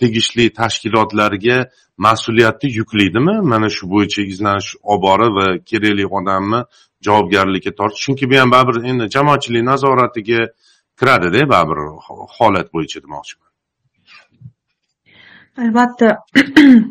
[0.00, 1.58] tegishli tashkilotlarga
[2.06, 3.34] mas'uliyatni yuklaydimi?
[3.52, 6.60] Mana shu bo'yicha izlanish olib borib va kerakli odamni
[7.06, 8.02] javobgarlikka tortish.
[8.06, 10.40] Chunki bu ham baribir endi jamoatchilik nazoratiga
[11.00, 11.78] kiradida baribir
[12.38, 13.48] holat bo'yicha demoqchiman.
[15.64, 16.08] Albatta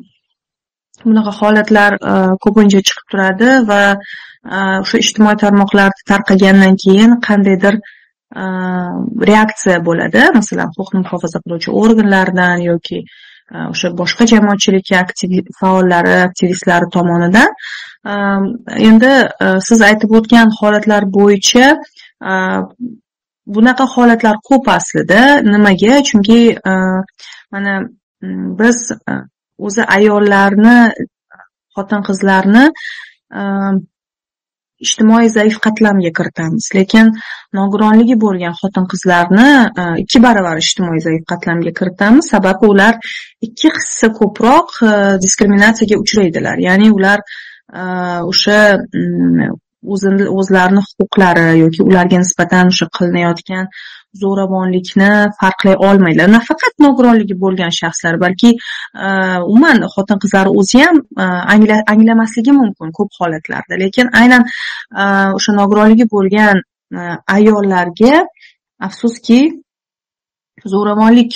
[1.08, 2.16] bunaqa holatlar e,
[2.46, 7.80] ko'pincha chiqib turadi va e, o'sha ijtimoiy tarmoqlarda tarqagandan keyin qandaydir
[8.42, 8.44] e,
[9.32, 10.26] reaksiya bo'ladi.
[10.40, 13.02] Masalan huquqni muhofaza qiluvchi organlardan yoki
[13.72, 17.54] o'sha boshqa jamoatchilik faollari aktivistlari tomonidan
[18.90, 19.12] endi
[19.68, 21.70] siz aytib o'tgan holatlar bo'yicha
[23.56, 25.22] bunaqa holatlar ko'p aslida.
[25.52, 26.02] Nimaga?
[26.10, 26.40] Chunki
[26.72, 26.74] e,
[27.52, 27.74] mana
[28.60, 29.14] biz e,
[29.58, 30.78] o'zi ayollarni
[31.76, 32.66] xotin qizlarni
[33.40, 33.42] e,
[34.86, 36.70] ijtimoiy zaif qatlamga kiritamiz.
[36.78, 37.14] Lekin
[37.60, 39.50] nogironligi bo'lgan xotin qizlarni
[40.04, 42.30] ikki baravar ijtimoiy zaif qatlamga kiritamiz.
[42.34, 43.00] Sababi ular
[43.48, 44.78] ikki hissa ko'proq
[45.26, 46.62] diskriminatsiyaga uchraydilar.
[46.68, 47.26] Ya'ni ular
[48.32, 48.60] o'sha
[49.86, 53.66] o'zlarini huquqlari yoki ularga nisbatan o'sha qilinayotgan
[54.22, 55.10] zo'ravonlikni
[55.40, 56.32] farqlay olmaydilar.
[56.38, 58.50] Nafaqat nogironligi bo'lgan shaxslar balki
[59.06, 59.08] e,
[59.52, 61.26] umuman xotin qizlar o'zi ham e,
[61.94, 63.74] anglamasligi mumkin ko'p holatlarda.
[63.84, 64.44] Lekin aynan
[65.02, 65.04] e,
[65.38, 66.64] o'sha nogironligi bo'lgan
[67.38, 68.14] ayollarga
[68.88, 69.40] afsuski
[70.74, 71.34] zo'ravonlik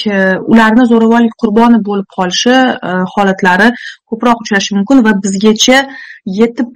[0.51, 2.55] ularni zo'ravonlik qurboni bo'lib qolishi
[3.15, 3.67] holatlari
[4.09, 5.77] ko'proq uchrashi mumkin va bizgacha
[6.39, 6.69] yetib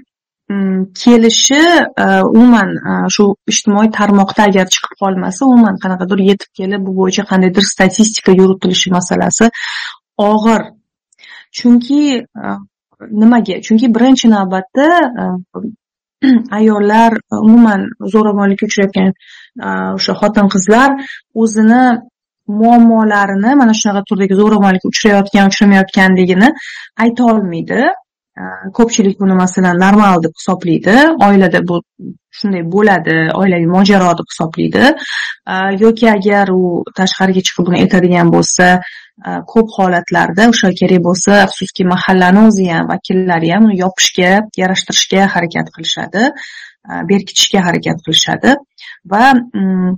[1.02, 1.62] kelishi
[1.98, 7.24] э, umuman э, shu ijtimoiy tarmoqda agar chiqib qolmasa umuman qanaqadir yetib kelib bu bo'yicha
[7.32, 9.50] qandaydir statistika yuritilishi masalasi
[10.18, 10.62] og'ir.
[11.52, 12.52] Chunki e,
[13.22, 13.62] nimaga?
[13.62, 14.88] Chunki birinchi navbatda
[15.22, 15.24] e,
[16.60, 19.14] ayollar e, umuman zo'ravonlikka uchrayotgan
[19.98, 20.90] o'sha xotin qizlar
[21.44, 21.84] o'zini
[22.62, 26.50] muammolarini mana shunaqa turdagi zo'ravonlikka uchrayotgan uchramayotganligini
[27.04, 27.82] ayta olmaydi.
[28.36, 30.95] Э, ko'pchilik buni masalan normal deb hisoblaydi
[31.28, 31.78] oilada bu
[32.39, 34.89] shunday bo'ladi oilaviy mojaro deb hisoblaydi.
[35.54, 41.39] Э, yoki agar u tashqariga chiqib buni aytadigan bo'lsa э, ko'p holatlarda o'sha kerak bo'lsa
[41.45, 46.24] afsuski mahallani o'zi ham vakillari ham uni yopishga yarashtirishga harakat qilishadi
[47.12, 48.58] berkitishga harakat qilishadi.
[49.12, 49.95] Va mm,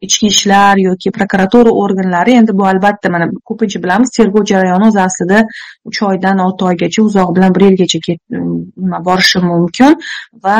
[0.00, 5.44] ichki ishlar yoki prokuratura organlari endi bu albatta mana ko'pincha bilamiz tergov jarayoni o'zi aslida
[5.90, 9.96] uch oydan olti oygacha uzoq bilan bir yilgacha nima borishi mumkin.
[10.44, 10.58] Va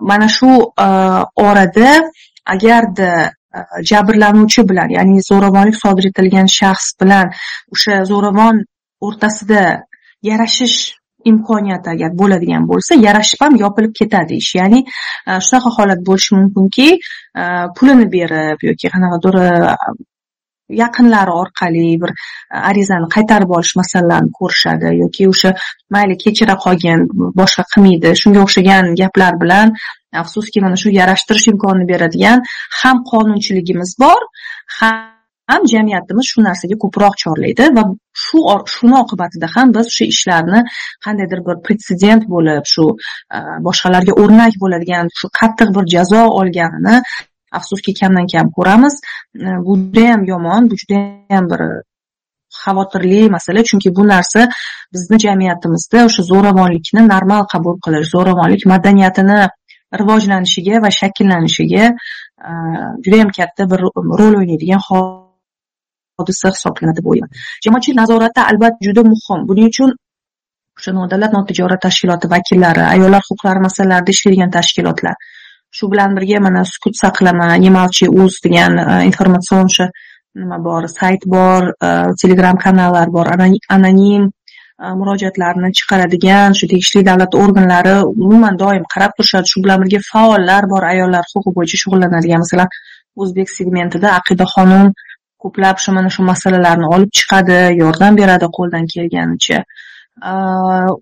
[0.00, 0.50] mana shu
[0.86, 0.88] e,
[1.48, 1.90] orada
[2.54, 3.10] agarda
[3.56, 3.58] e,
[3.90, 7.32] jabrlanuvchi bilan ya'ni zo'ravonlik sodir etilgan shaxs bilan
[7.74, 8.62] o'sha zo'ravon
[9.06, 9.64] o'rtasida
[10.30, 10.78] yarashish
[11.32, 14.52] imkoniyati agar bo'ladigan bo'lsa yarashib ham yopilib ketadi ish.
[14.60, 17.44] Ya'ni e, shunaqa holat bo'lishi mumkinki e,
[17.76, 19.50] pulini berib yoki qanaqadir e,
[20.82, 22.10] yaqinlari orqali bir
[22.70, 25.52] arizani qaytarib olish masalalarini ko'rishadi yoki o'sha
[25.94, 27.04] mayli kechira qolgin
[27.40, 29.74] boshqa qilmaydi shunga o'xshagan gaplar bilan
[30.22, 32.42] afsuski mana shu yarashtirish imkonini beradigan
[32.80, 34.20] ham qonunchiligimiz bor
[34.78, 35.15] ham
[35.72, 37.82] jamiyatimiz shu narsaga ko'proq chorlaydi va
[38.24, 38.38] shu
[38.74, 40.60] shuni oqibatida ham biz o'sha ishlarni
[41.04, 42.84] qandaydir bir pretsedent bo'lib shu
[43.36, 46.96] e, boshqalarga o'rnak bo'ladigan shu qattiq bir jazo olganini
[47.58, 48.94] afsuski kamdan kam ko'ramiz.
[49.46, 51.60] E, bu judayam yomon bu judayam bir
[52.62, 54.40] xavotirli masala chunki bu narsa
[54.94, 59.38] bizni jamiyatimizda o'sha zo'ravonlikni normal qabul qilish zo'ravonlik madaniyatini
[60.00, 61.84] rivojlanishiga va shakllanishiga
[62.48, 62.50] e,
[63.04, 63.80] judayam katta bir
[64.20, 64.82] rol o'ynaydigan
[66.18, 67.16] hodisa hisoblanadi bu
[67.64, 69.40] jamoatchilik nazorati albatta juda muhim.
[69.48, 69.90] Buning uchun
[70.78, 75.16] o'sha nodavlat notijorat tashkiloti vakillari ayollar huquqlari masalalarida ishlaydigan tashkilotlar
[75.76, 79.86] shu bilan birga mana sukut saqlama немолчи uz degan e, informatsion o'sha
[80.40, 81.90] nima bor sayt bor e,
[82.22, 83.26] telegram kanallar bor
[83.76, 84.22] anonim
[84.82, 89.52] e, murojaatlarni chiqaradigan shu tegishli davlat organlari umuman doim qarab turishadi.
[89.52, 92.44] Shu bilan birga faollar bor ayollar huquqi bo'yicha shug'ullanadigan.
[92.44, 92.68] Masalan
[93.22, 94.86] o'zbek segmentida aqida xonum
[95.42, 99.58] ko'plab shu mana shu masalalarni olib chiqadi yordam beradi qo'ldan kelganicha.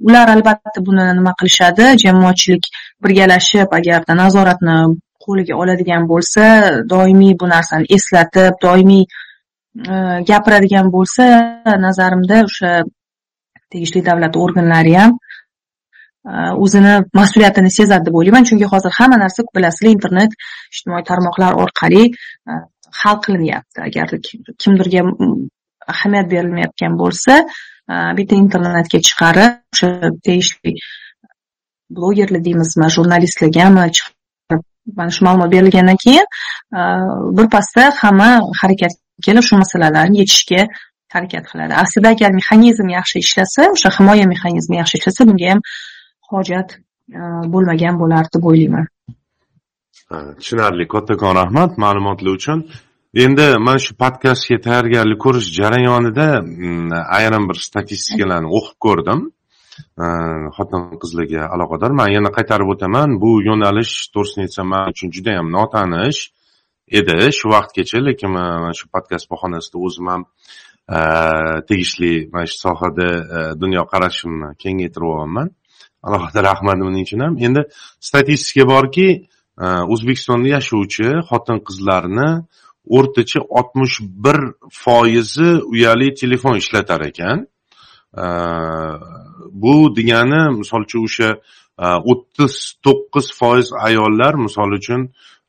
[0.07, 1.85] Ular albatta buni nima qilishadi?
[2.05, 2.65] Jamoatchilik
[3.03, 4.79] birgalashib agarda nazoratni
[5.25, 6.45] qo'liga oladigan bo'lsa
[6.93, 9.05] doimiy bu narsani eslatib doimiy
[10.31, 11.25] gapiradigan bo'lsa
[11.87, 12.73] nazarimda o'sha
[13.73, 15.13] tegishli davlat organlari ham
[16.65, 18.45] o'zini mas'uliyatini sezadi deb o'ylayman.
[18.49, 20.31] Chunki hozir hamma narsa bilasizlar internet
[20.75, 22.03] ijtimoiy tarmoqlar orqali
[23.01, 23.79] hal qilinyapti.
[23.89, 24.07] Agar
[24.63, 25.03] kimdirga
[25.93, 27.33] ahamiyat berilmayotgan bo'lsa
[28.19, 29.89] bitta internetga chiqarib o'sha
[30.27, 30.73] tegishli
[31.97, 34.65] blogerlar deymizmi jurnalistlargami chiqarib
[34.99, 36.27] mana shu ma'lumot berilgandan keyin
[37.39, 38.31] birpasda hamma
[38.61, 40.63] harakatga kelib shu masalalarni yechishga
[41.15, 41.73] harakat qiladi.
[41.85, 45.61] Aslida agar mexanizm yaxshi ishlasa o'sha himoya mexanizmi yaxshi ishlasa bunga ham
[46.31, 46.69] hojat
[47.53, 48.87] bo'lmagan bo'lardi deb o'ylayman.
[50.11, 50.89] Tushunarli.
[50.89, 52.59] Kattakon rahmat ma'lumotlar uchun.
[53.15, 59.21] Endi mana shu podkastga tayyorgarlik ko'rish jarayonida mm, ayrim bir statistikalarni o'qib ko'rdim.
[60.57, 61.91] Xotin qizlarga aloqador.
[62.01, 63.09] Man yana qaytarib o'taman.
[63.23, 66.21] Bu yo'nalish to'g'risini aytsam man uchun judayam notanish
[66.99, 67.19] edi.
[67.39, 70.23] Shu vaqtgacha lekin mana shu podkast bahonasida o'zim ham
[71.69, 73.09] tegishli mana shu sohada
[73.63, 75.49] dunyoqarashimni kengaytiryapman
[76.07, 77.35] alohida rahmat buning uchun ham.
[77.47, 77.63] Endi
[78.09, 79.09] statistika borki
[79.63, 82.31] o'zbekistonda yashovchi xotin qizlarni
[82.97, 84.39] o'rtacha oltmish bir
[84.83, 87.47] foizi uyali telefon ishlatar ekan.
[89.63, 91.31] Bu degani misol uchun o'sha
[91.79, 95.03] e, o'ttiz to'qqiz foiz ayollar misol uchun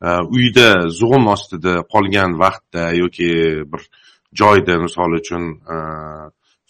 [0.07, 3.29] e, uyda zug'um ostida qolgan vaqtda yoki
[3.71, 3.81] bir
[4.41, 5.75] joyda misol uchun e,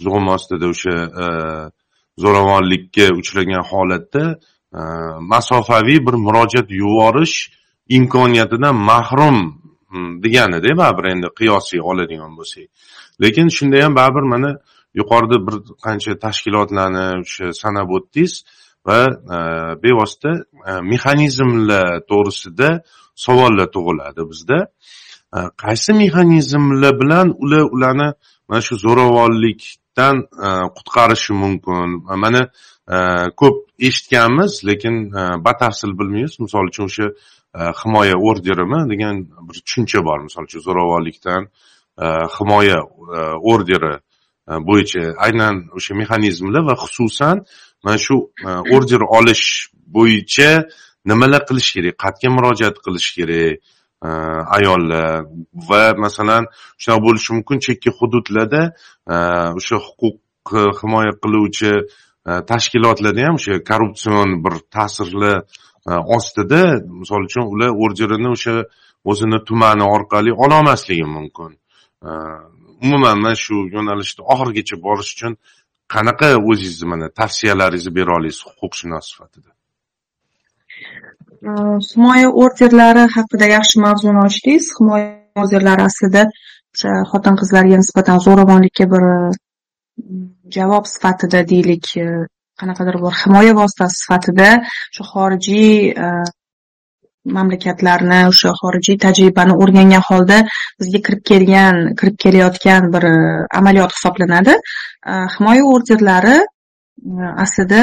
[0.04, 0.96] zug'um ostida o'sha
[2.24, 4.24] zo'ravonlikka uchragan holatda
[4.76, 4.82] Э,
[5.20, 7.36] masofaviy bir murojaat yuborish
[7.98, 9.38] imkoniyatidan mahrum
[9.90, 12.66] hmm, deganida baribir endi qiyosiy oladigan bo'lsak.
[13.24, 14.52] Lekin shunda ham baribir mana
[15.00, 18.34] yuqorida bir qancha tashkilotlarni o'sha sanab o'tdingiz
[18.88, 19.00] va
[19.36, 19.38] e,
[19.84, 20.32] bevosita
[20.70, 22.70] e, mexanizmlar to'g'risida
[23.26, 24.60] savollar tug'iladi bizda.
[25.38, 28.10] E, qaysi mexanizmlar bilan ular ularni
[28.50, 29.62] mana shu zo'ravonlik
[29.98, 30.16] dan
[30.48, 31.90] e, qutqarishi mumkin.
[32.24, 32.42] Mana
[32.88, 32.98] e,
[33.40, 36.40] ko'p eshitganmiz lekin e, batafsil bilmaymiz.
[36.40, 37.08] Misol uchun o'sha
[37.82, 39.16] himoya orderimi degan
[39.48, 40.20] bir tushuncha bor.
[40.28, 41.44] Misol uchun zo'ravonlikdan
[42.38, 42.80] himoya
[43.54, 43.94] orderi
[44.70, 47.38] bo'yicha aynan o'sha mexanizmlar va xususan
[47.84, 48.16] mana shu
[48.76, 49.46] order olish
[49.96, 50.52] bo'yicha
[51.10, 53.62] nimalar qilish kerak qayerga murojaat qilish kerak
[54.06, 54.08] E,
[54.58, 55.26] ayollar.
[55.70, 56.44] Va masalan
[56.82, 58.64] shunaqa bo'lishi mumkin chekka hududlarda
[59.16, 59.18] e,
[59.60, 61.72] o'sha huquq e, himoya qiluvchi
[62.52, 65.34] tashkilotlarda ham o'sha korrupsion bir ta'sirli
[66.18, 66.62] ostida
[67.02, 68.56] misol uchun ular orderini o'sha
[69.12, 71.52] o'zini tumani orqali ololmasligi mumkin.
[72.84, 75.34] Umuman mana shu yo'nalishda oxirigacha borish uchun
[75.94, 79.50] qanaqa o'zingizni mana tavsiyalaringizni bera olasiz huquqshunos sifatida?
[81.46, 84.70] Himoya orderlari haqida yaxshi mavzuni ochdingiz.
[84.80, 85.08] Himoya
[85.44, 86.24] orderlari aslida
[86.76, 90.24] o'sha xotin qizlarga nisbatan zo'ravonlikka bir mm,
[90.56, 92.08] javob sifatida deylik e,
[92.62, 94.50] qanaqadir bir himoya vositasi sifatida
[94.96, 95.70] shu xorijiy
[96.06, 96.10] e,
[97.38, 100.40] mamlakatlarni o'sha xorijiy tajribani o'rgangan holda
[100.80, 103.16] bizga kirib kelgan kirib kelayotgan bir e,
[103.62, 104.58] amaliyot hisoblanadi.
[105.36, 106.38] Himoya orderlari
[107.46, 107.82] aslida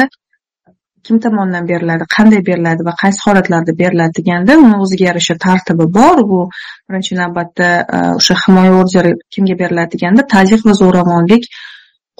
[1.06, 6.22] kim tomonidan beriladi qanday beriladi va qaysi holatlarda beriladi deganda uni o'ziga yarasha tartibi bor.
[6.30, 6.40] Bu
[6.88, 11.50] birinchi navbatda e, o'sha himoya orderi kimga beriladi deganda tazyiq va zo'ravonlik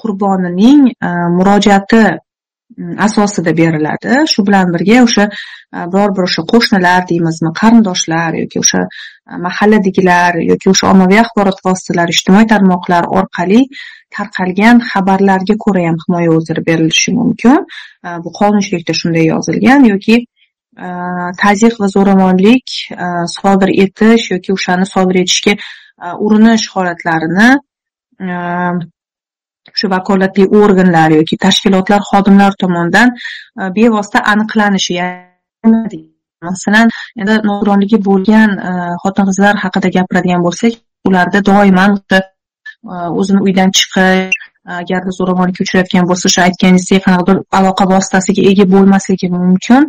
[0.03, 2.03] qurbonining e, murojaati
[3.07, 4.21] asosida beriladi.
[4.33, 8.85] Shu bilan birga o'sha e, biror bir o'sha qo'shnilar deymizmi qarindoshlar yoki o'sha
[9.47, 13.61] mahalladagilar yoki o'sha ommaviy axborot vositalari ijtimoiy tarmoqlar orqali
[14.17, 17.65] tarqalgan xabarlarga ko'ra ham himoya o'ziri berilishi mumkin.
[18.23, 20.15] Bu qonunchilikda shunday yozilgan yoki
[21.43, 22.67] tazyiq va zo'ravonlik
[23.37, 25.53] sodir etish yoki o'shani sodir etishga
[26.25, 27.49] urinish holatlarini
[29.79, 33.13] shu vakolatli organlar yoki tashkilotlar xodimlari tomonidan
[33.77, 34.97] bevosita aniqlanishi
[36.49, 36.87] masalan
[37.21, 38.49] endi nogironligi bo'lgan
[39.03, 40.73] xotin qizlar haqida gapiradigan bo'lsak
[41.09, 41.85] ularda doimo
[42.83, 44.31] Э, o'zini uydan chiqish
[44.67, 49.87] э, agarda zo'ravonlikka uchrayotgan bo'lsa o'sha aytganingizdek qanaqadir aloqa vositasiga ega bo'lmasligi mumkin.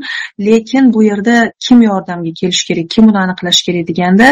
[0.48, 1.34] Lekin bu yerda
[1.66, 4.28] kim yordamga kelishi kerak kim uni aniqlashi kerak deganda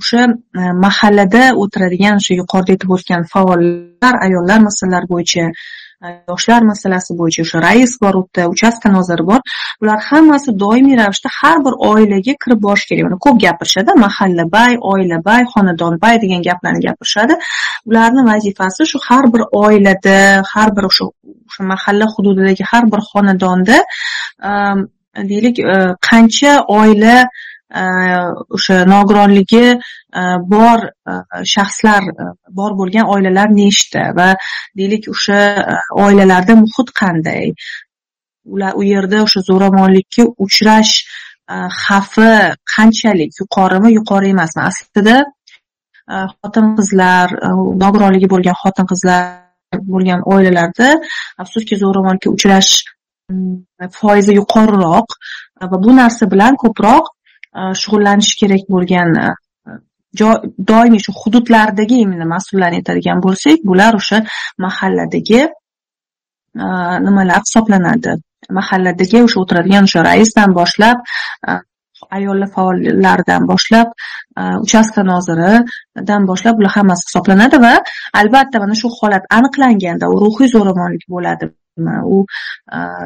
[0.00, 0.28] o'sha
[0.60, 5.44] e, mahallada o'tiradigan o'sha yuqorida aytib o'tgan faollar ayollar masalalari bo'yicha
[6.02, 9.40] Э, yoshlar masalasi bo'yicha o'sha rais bor u yerda uchastka noziri bor.
[9.80, 13.04] Bular hammasi doimiy ravishda har bir oilaga kirib borish kerak.
[13.06, 13.96] Mana ko'p gapirishadi.
[14.06, 17.34] Mahalla bay oila bay xonadon bay degan gaplarni gapirishadi.
[17.88, 20.18] Ularni vazifasi shu har bir oilada
[20.52, 21.04] har bir o'sha
[21.48, 23.78] o'sha mahalla hududidagi har bir xonadonda
[24.50, 24.78] ehm,
[25.30, 25.78] deylik e,
[26.08, 27.16] qancha oila
[27.72, 29.80] Э, o'sha nogironligi
[30.12, 32.02] э, bor э, shaxslar
[32.50, 34.34] bor bo'lgan oilalar nechta va
[34.76, 35.38] deylik o'sha
[35.72, 37.54] e, oilalarda muhit qanday?
[38.54, 40.92] Ular u yerda o'sha zo'ravonlikka uchrash
[41.54, 42.28] e, xavfi
[42.74, 43.32] qanchalik?
[43.40, 44.62] Yuqorimi yuqori emasmi?
[44.70, 45.16] Aslida
[46.12, 47.34] e, xotin qizlar
[47.84, 49.24] nogironligi bo'lgan xotin qizlar
[49.94, 50.92] bo'lgan oilalarda
[51.42, 52.70] afsuski zo'ravonlikka uchrash
[53.32, 53.56] mm,
[53.98, 55.18] foizi yuqoriroq
[55.72, 57.13] va bu narsa bilan ko'proq
[57.60, 59.26] E, shug'ullanishi kerak bo'lgan e,
[60.70, 64.18] doimiy shu hududlardagi именно mas'ullarni aytadigan bo'lsak bular o'sha
[64.64, 66.66] mahalladagi e,
[67.06, 68.16] nimalar hisoblanadi?
[68.58, 70.98] Mahalladagi o'sha o'tiradigan o'sha raisdan boshlab
[72.16, 73.88] ayollar faollaridan boshlab
[74.66, 77.74] uchastka noziridan boshlab bular hammasi hisoblanadi va
[78.20, 81.54] albatta mana shu holat aniqlanganda u ruhiy zo'ravonlik bo'ladi.
[82.14, 82.26] U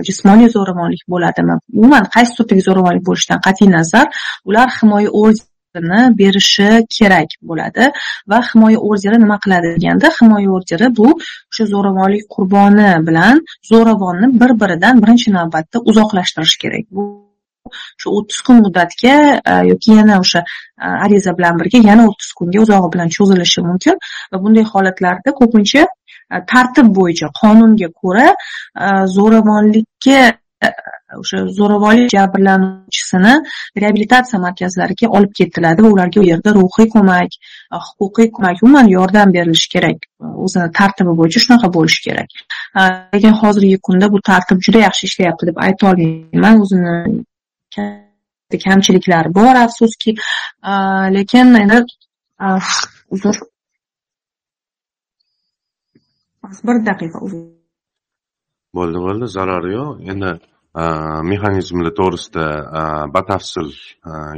[0.06, 1.58] jismoniy zo'ravonlik bo'ladimi?
[1.74, 4.06] Umuman qaysi turdagi zo'ravonlik bo'lishidan qat'iy nazar
[4.48, 7.90] ular himoya orderini berishi kerak bo'ladi
[8.30, 14.52] va himoya orderi nima qiladi deganda himoya orderi bu o'sha zo'ravonlik qurboni bilan zo'ravonni bir
[14.60, 16.84] biridan birinchi navbatda uzoqlashtirish kerak.
[16.96, 17.02] Bu
[18.00, 19.14] shu o'ttiz kun muddatga
[19.70, 20.40] yoki yana o'sha
[21.04, 23.96] ariza bilan birga yana o'ttiz kunga uzog'i bilan cho'zilishi mumkin
[24.32, 25.86] va bunday holatlarda ko'pincha
[26.30, 30.18] Э, tartib bo'yicha qonunga ko'ra e, zo'ravonlikka
[30.66, 30.68] e,
[31.20, 33.32] o'sha zo'ravonlik jabrlanuvchisini
[33.84, 39.34] reabilitatsiya markazlariga olib ketiladi va ularga u yerda ruhiy ko'mak e, huquqiy ko'mak umuman yordam
[39.38, 40.04] berilishi kerak.
[40.44, 42.38] O'zini tartibi bo'yicha shunaqa bo'lishi kerak.
[43.14, 46.54] Lekin hozirgi kunda bu tartib juda yaxshi ishlayapti deb ayta olmayman.
[46.64, 46.94] O'zini
[48.66, 50.18] kamchiliklari bor afsuski.
[51.16, 51.84] Lekin endi
[53.16, 53.46] uzr.
[56.66, 57.18] Bir daqiqa
[58.76, 59.90] bo'ldi bo'ldi zarari yo'q.
[60.12, 60.30] Endi
[61.32, 62.46] mexanizmlar to'g'risida
[63.16, 63.68] batafsil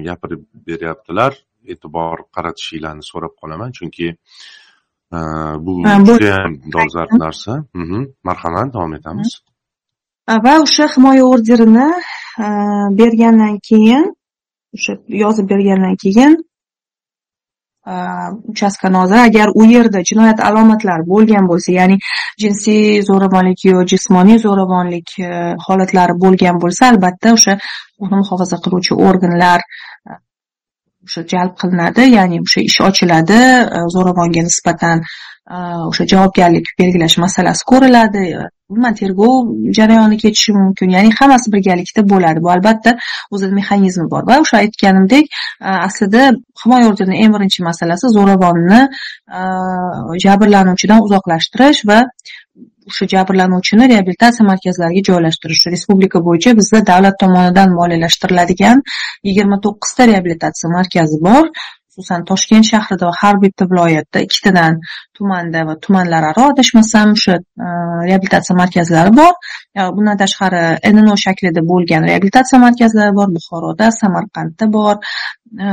[0.06, 1.32] gapirib beryaptilar.
[1.72, 4.08] E'tibor qaratishinglarni so'rab qolaman chunki
[5.64, 5.72] bu
[6.08, 7.52] judayam dolzarb narsa.
[7.82, 8.00] Mhm.
[8.28, 9.30] marhamat davom etamiz.
[10.44, 11.88] Va o'sha himoya orderini
[13.00, 14.04] bergandan keyin
[14.76, 14.92] o'sha
[15.24, 16.32] yozib bergandan keyin
[17.86, 21.96] uchastka noziri agar u yerda jinoyat alomatlari bo'lgan bo'lsa ya'ni
[22.42, 29.60] jinsiy zo'ravonlik yo jismoniy zo'ravonlik э, holatlari bo'lgan bo'lsa albatta o'sha huquqni muhofaza qiluvchi organlar
[29.64, 30.12] э,
[31.06, 33.40] o'sha jalb qilinadi ya'ni o'sha ish ochiladi
[33.78, 35.04] e, zo'ravonga nisbatan
[35.90, 38.24] o'sha javobgarlik belgilash masalasi ko'riladi
[38.70, 39.46] umuman tergov
[39.78, 42.90] jarayoni ketishi mumkin ya'ni hammasi birgalikda bo'ladi bu albatta
[43.34, 45.24] o'zini mexanizmi bor va o'sha aytganimdek
[45.88, 46.22] aslida
[46.64, 48.80] himoya orderini eng birinchi masalasi zo'ravonni
[50.24, 51.98] jabrlanuvchidan uzoqlashtirish va
[52.90, 58.82] o'sha jabrlanuvchini reabilitatsiya markazlariga joylashtirish respublika bo'yicha bizda davlat tomonidan moliyalashtiriladigan
[59.28, 61.44] yigirma to'qqizta reabilitatsiya markazi bor
[61.94, 64.78] xususan toshkent shahrida va har bitta viloyatda ikkitadan
[65.18, 67.68] tumanda va tumanlararo adashmasam o'sha e,
[68.08, 69.32] reabilitatsiya markazlari bor.
[69.96, 70.62] Bundan tashqari
[70.96, 74.94] nno shaklida bo'lgan reabilitatsiya markazlari bor buxoroda samarqandda bor
[75.58, 75.66] Э,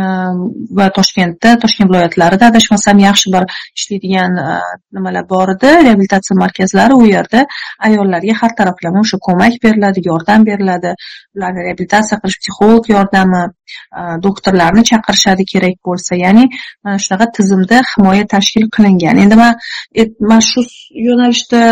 [0.77, 3.43] va toshkentda toshkent viloyatlarida adashmasam yaxshi bir
[3.77, 4.55] ishlaydigan e,
[4.97, 5.73] nimalar bor edi?
[5.87, 7.43] Reabilitatsiya markazlari u yerda
[7.89, 10.95] ayollarga har taraflama o'sha ko'mak beriladi yordam beriladi.
[11.37, 16.17] Ularni reabilitatsiya qilish psixolog yordami e, doktorlarni chaqirishadi kerak bo'lsa.
[16.25, 16.49] Ya'ni
[16.83, 19.25] mana shunaqa tizimda himoya tashkil qilingan.
[19.25, 19.53] Endi man
[19.99, 20.65] e, mana shu
[21.07, 21.63] yo'nalishda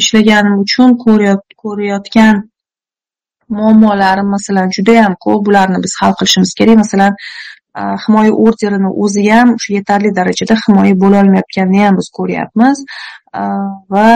[0.00, 2.46] ishlaganim uchun ko'rayotgan
[3.48, 6.76] muammolari masalan judayam ko'p bularni biz hal qilishimiz kerak.
[6.84, 7.14] Masalan
[8.04, 12.84] himoya orderini o'zi ham shu yetarli darajada himoya bo'lolmayotganini ham biz ko'ryapmiz.
[13.94, 14.08] Va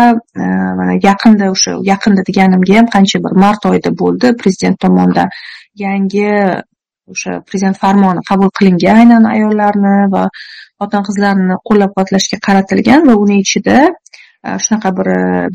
[0.79, 5.29] mana yaqinda o'sha yaqinda deganimga ham qancha bir mart oyida bo'ldi prezident tomonidan
[5.85, 6.29] yangi
[7.13, 10.25] o'sha prezident farmoni qabul qilingan aynan ayollarni va
[10.81, 13.79] xotin qizlarni qo'llab quvvatlashga qaratilgan va uni ichida
[14.65, 15.09] shunaqa bir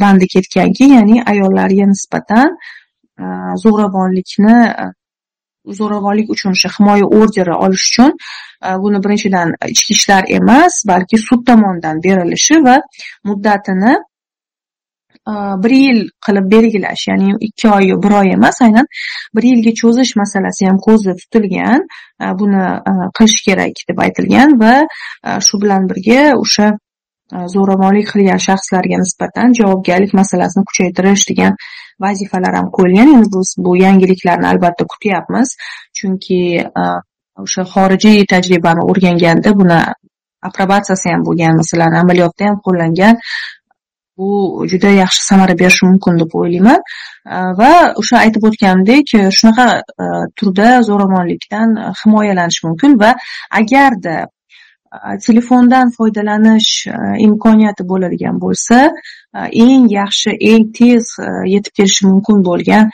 [0.03, 2.55] bandi ketganki ya'ni ayollarga nisbatan
[3.19, 3.25] E,
[3.63, 4.85] zo'ravonlikni e,
[5.79, 8.11] zo'ravonlik uchun o'sha himoya orderi olish uchun
[8.67, 12.77] e, buni birinchidan ichki ishlar emas balki sud tomonidan berilishi va
[13.29, 13.95] muddatini
[15.63, 18.85] bir yil qilib belgilash ya'ni ikki oy bir oy emas aynan
[19.35, 21.81] bir yilga cho'zish masalasi ham ko'zda tutilgan
[22.41, 22.67] buni
[23.17, 24.75] qilish kerak deb aytilgan va
[25.47, 26.69] shu bilan birga o'sha
[27.55, 31.59] zo'ravonlik qilgan shaxslarga nisbatan javobgarlik masalasini kuchaytirish degan
[32.05, 35.55] vazifalar ham qo'yilgan endi biz bu yangiliklarni albatta kutyapmiz.
[35.97, 36.41] Chunki
[36.81, 36.83] e,
[37.43, 39.79] o'sha xorijiy tajribani o'rganganda buni
[40.49, 43.15] aprobatsiyasi ham bo'lgan masalan amaliyotda ham qo'llangan
[44.17, 44.29] bu
[44.71, 46.79] juda yaxshi samara berishi mumkin deb o'ylayman.
[47.35, 49.67] E, va o'sha aytib o'tganimdek shunaqa
[50.03, 50.05] e,
[50.37, 53.11] turda zo'ravonlikdan himoyalanish mumkin va
[53.61, 54.17] agarda
[55.25, 56.71] telefondan foydalanish
[57.27, 58.77] imkoniyati bo'ladigan bo'lsa
[59.37, 62.89] Э, eng yaxshi eng tez e, yetib kelishi mumkin bo'lgan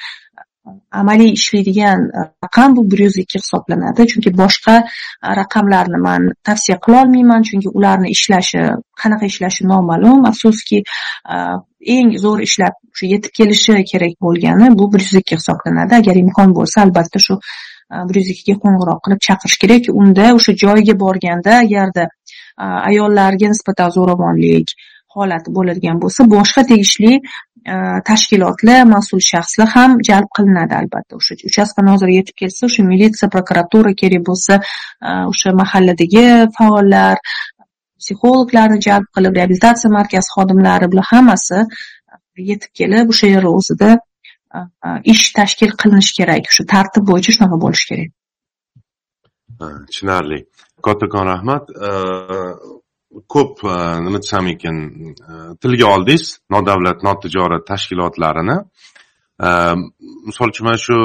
[1.02, 4.08] amaliy ishlaydigan e, raqam bu bir yuz ikki hisoblanadi.
[4.12, 8.64] Chunki boshqa e, raqamlarni man tavsiya qilolmayman chunki ularni ishlashi
[9.02, 10.26] qanaqa ishlashi noma'lum.
[10.32, 10.84] Afsuski
[11.96, 16.00] eng zo'r ishlab shu yetib kelishi kerak bo'lgani bu bir yuz ikki hisoblanadi.
[16.02, 17.38] Agar imkon bo'lsa albatta shu
[18.10, 19.94] bir yuz ikkiga qo'ng'iroq qilib chaqirish kerak.
[20.02, 22.10] Unda o'sha joyiga borganda agarda
[22.90, 24.76] ayollarga nisbatan zo'ravonlik
[25.14, 27.76] holati bo'ladigan bo'lsa boshqa tegishli e,
[28.10, 31.20] tashkilotlar mas'ul shaxslar ham jalb qilinadi albatta.
[31.20, 34.60] O'sha uchastka noziri yetib kelsa o'sha militsiya prokuratura kerak bo'lsa
[35.08, 36.26] e, o'sha mahalladagi
[36.58, 37.16] faollar
[38.02, 41.60] psixologlarni jalb qilib reabilitatsiya markazi xodimlari bular hammasi
[42.52, 43.92] yetib kelib o'sha yer o'zida
[44.58, 44.60] e,
[45.14, 46.52] ish tashkil qilinishi kerak.
[46.52, 48.12] O'sha tartib bo'yicha shunaqa bo'lishi kerak.
[49.90, 50.40] Tushunarli.
[50.86, 51.64] Kattakon rahmat
[53.34, 54.78] ko'p e, nima desam ekan
[55.32, 58.58] e, tilga oldingiz nodavlat notijorat tashkilotlarini.
[59.48, 59.50] E,
[60.28, 60.98] misol uchun mana shu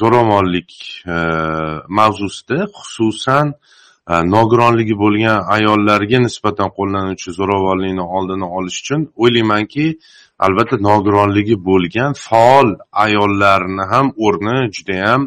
[0.00, 0.70] zo'ravonlik
[1.98, 3.52] mavzusida xususan
[4.34, 9.86] nogironligi bo'lgan ayollarga nisbatan qo'llanuvchi zo'ravonlikni oldini olish uchun o'ylaymanki
[10.46, 12.68] albatta nogironligi bo'lgan faol
[13.04, 15.22] ayollarni ham o'rni judayam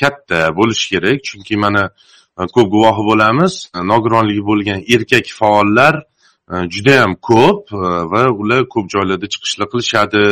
[0.00, 1.18] katta bo'lishi kerak.
[1.28, 1.82] Chunki mana
[2.36, 3.52] ko'p guvohi bo'lamiz.
[3.76, 5.94] E, nogironligi bo'lgan erkak faollar
[6.52, 7.78] e, judayam ko'p e,
[8.12, 10.24] va ular ko'p joylarda chiqishlar qilishadi.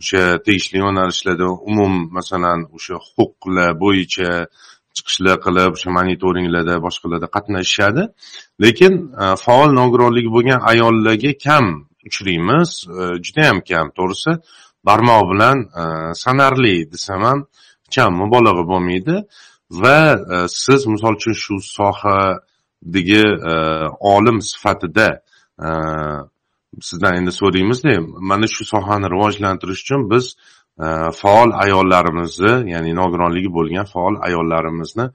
[0.00, 4.30] O'sha tegishli yo'nalishlarda umum masalan o'sha huquqlar bo'yicha
[4.96, 8.02] chiqishlar qilib o'sha monitoringlarda boshqalarda qatnashishadi.
[8.64, 8.92] Lekin
[9.44, 11.66] faol nogironligi bo'lgan ayollarga kam
[12.08, 12.70] uchraymiz.
[13.26, 14.32] Judayam kam to'g'risi.
[14.86, 15.56] Barmoq bilan
[16.24, 17.38] sanarli desam ham
[17.94, 19.16] kam mubolag'a bo'lmaydi.
[19.70, 23.54] Va e, siz misol uchun shu sohadagi e,
[24.14, 25.08] olim sifatida
[25.66, 25.68] e,
[26.88, 27.92] sizdan endi so'raymizda
[28.30, 30.36] mana shu sohani rivojlantirish uchun biz
[31.20, 35.06] faol ayollarimizni ya'ni nogironligi bo'lgan faol ayollarimizni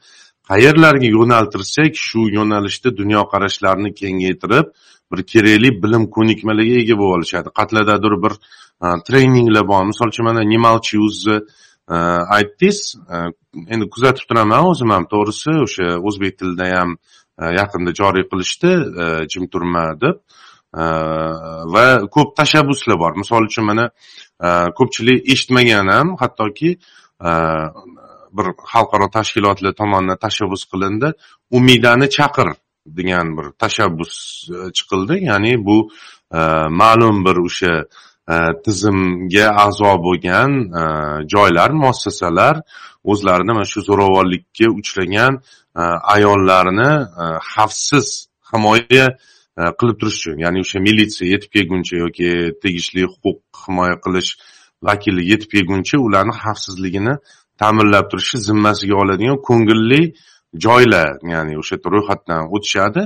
[0.49, 4.67] qayerlarga yo'naltirsak shu yo'nalishda dunyoqarashlarini kengaytirib
[5.11, 8.33] bir kerakli bilim ko'nikmalarga ega bo'lib olishadi qayerlardadir bir
[9.07, 9.85] treninglar bor.
[9.91, 11.35] Misol uchun mana nimalchi o'zi
[11.89, 11.95] Э,
[12.37, 13.31] aytdingiz э,
[13.73, 15.07] endi kuzatib turaman o'zim ham.
[15.11, 16.95] To'g'risi o'sha o'zbek tilida ham
[17.41, 18.71] e, yaqinda joriy qilishdi
[19.03, 20.21] e, jim turma deb.
[20.81, 20.83] E,
[21.73, 23.17] va ko'p tashabbuslar bor.
[23.21, 23.89] Misol uchun mana
[24.77, 26.71] ko'pchilik eshitmagan ham hattoki
[28.37, 31.11] bir xalqaro tashkilotlar tomonidan tashabbus qilindi.
[31.57, 32.53] Umidani chaqir
[32.97, 34.13] degan bir tashabbus
[34.77, 35.19] chiqildi.
[35.29, 35.77] Ya'ni bu
[36.81, 37.73] ma'lum bir o'sha
[38.29, 40.51] Э, tizimga a'zo bo'lgan
[40.81, 40.83] e,
[41.33, 42.55] joylar muassasalar
[43.11, 45.33] o'zlarini mana shu zo'ravonlikka uchragan
[45.81, 45.83] e,
[46.15, 46.91] ayollarni
[47.21, 48.07] e, xavfsiz
[48.51, 49.07] himoya
[49.79, 52.29] qilib turish uchun ya'ni o'sha militsiya yetib kelguncha yoki
[52.63, 54.29] tegishli huquq himoya qilish
[54.87, 57.15] vakili yetib kelguncha ularni xavfsizligini
[57.61, 60.01] ta'minlab turishi zimmasiga oladigan ko'ngilli
[60.65, 63.01] joylar ya'ni o'sha ro'yxatdan o'tishadi.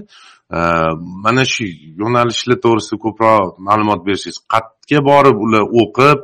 [0.50, 1.66] Mana shu
[2.02, 6.20] yo'nalishlar to'g'risida ko'proq ma'lumot bersangiz qayerga borib ular o'qib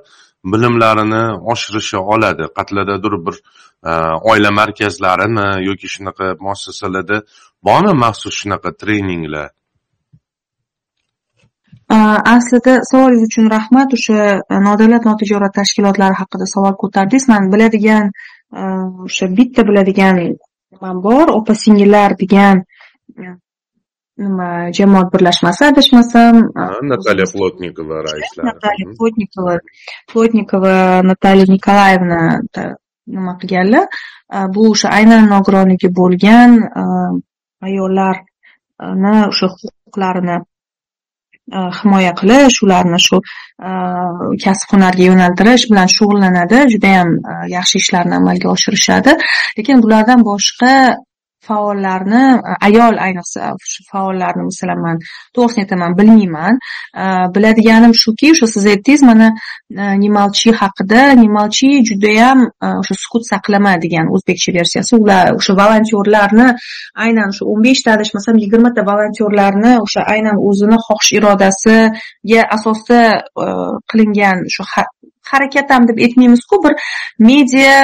[0.46, 2.44] bilimlarini oshirisha oladi.
[2.58, 3.36] Qayerlardadir bir
[3.90, 3.92] e,
[4.32, 7.18] oila markazlarimi yoki shunaqa muassasalarda
[7.68, 9.50] bormi maxsus shunaqa treninglar?
[12.36, 13.94] Aslida savolingiz uchun rahmat.
[13.98, 14.18] O'sha
[14.54, 17.28] e, nodavlat notijorat tashkilotlari haqida savol ko'tardingiz.
[17.34, 18.12] Man biladigan
[18.60, 18.62] e,
[19.08, 22.66] o'sha bitta biladigan nimam bor opa singillar degan
[24.24, 24.48] nima
[24.78, 26.36] jamoat birlashmasi adashmasam
[26.92, 29.56] natalya plotnikova raislari natalya plotnikova
[30.12, 30.76] plotnikova
[31.10, 32.20] natalya nikolaevna
[33.16, 33.86] nima qilganlar?
[34.56, 36.52] Bu o'sha aynan nogironligi bo'lgan
[37.68, 40.38] ayollarni o'sha huquqlarini
[41.78, 43.18] himoya qilish ularni shu
[44.44, 47.10] kasb hunarga yo'naltirish bilan shug'ullanadi judayam
[47.56, 49.18] yaxshi ishlarni amalga oshirishadi.
[49.58, 50.72] Lekin bulardan boshqa
[51.48, 54.98] faollarni e, ayol ayniqsa shu faollarni masalan man
[55.36, 56.60] to'g'risini aytaman bilmayman.
[57.04, 59.28] E, biladiganim shuki o'sha siz aytdingiz mana
[59.82, 62.40] e, nimalchi haqida nimalchi judayam
[62.82, 64.94] o'sha sukut saqlama degan o'zbekcha versiyasi.
[65.04, 66.48] Ular o'sha volontyorlarni
[67.06, 73.02] aynan shu o'n beshta adashmasam yigirmata volontyorlarni o'sha aynan o'zini xohish irodasiga asosda
[73.92, 74.64] qilingan shu
[75.32, 76.74] harakat ham deb aytmaymizku bir
[77.30, 77.76] media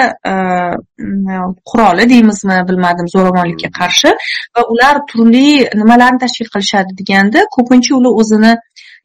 [1.69, 4.15] quroli deymizmi bilmadim zo'ravonlikka qarshi.
[4.55, 5.49] Va ular turli
[5.81, 8.53] nimalarni tashkil qilishadi deganda ko'pincha ular o'zini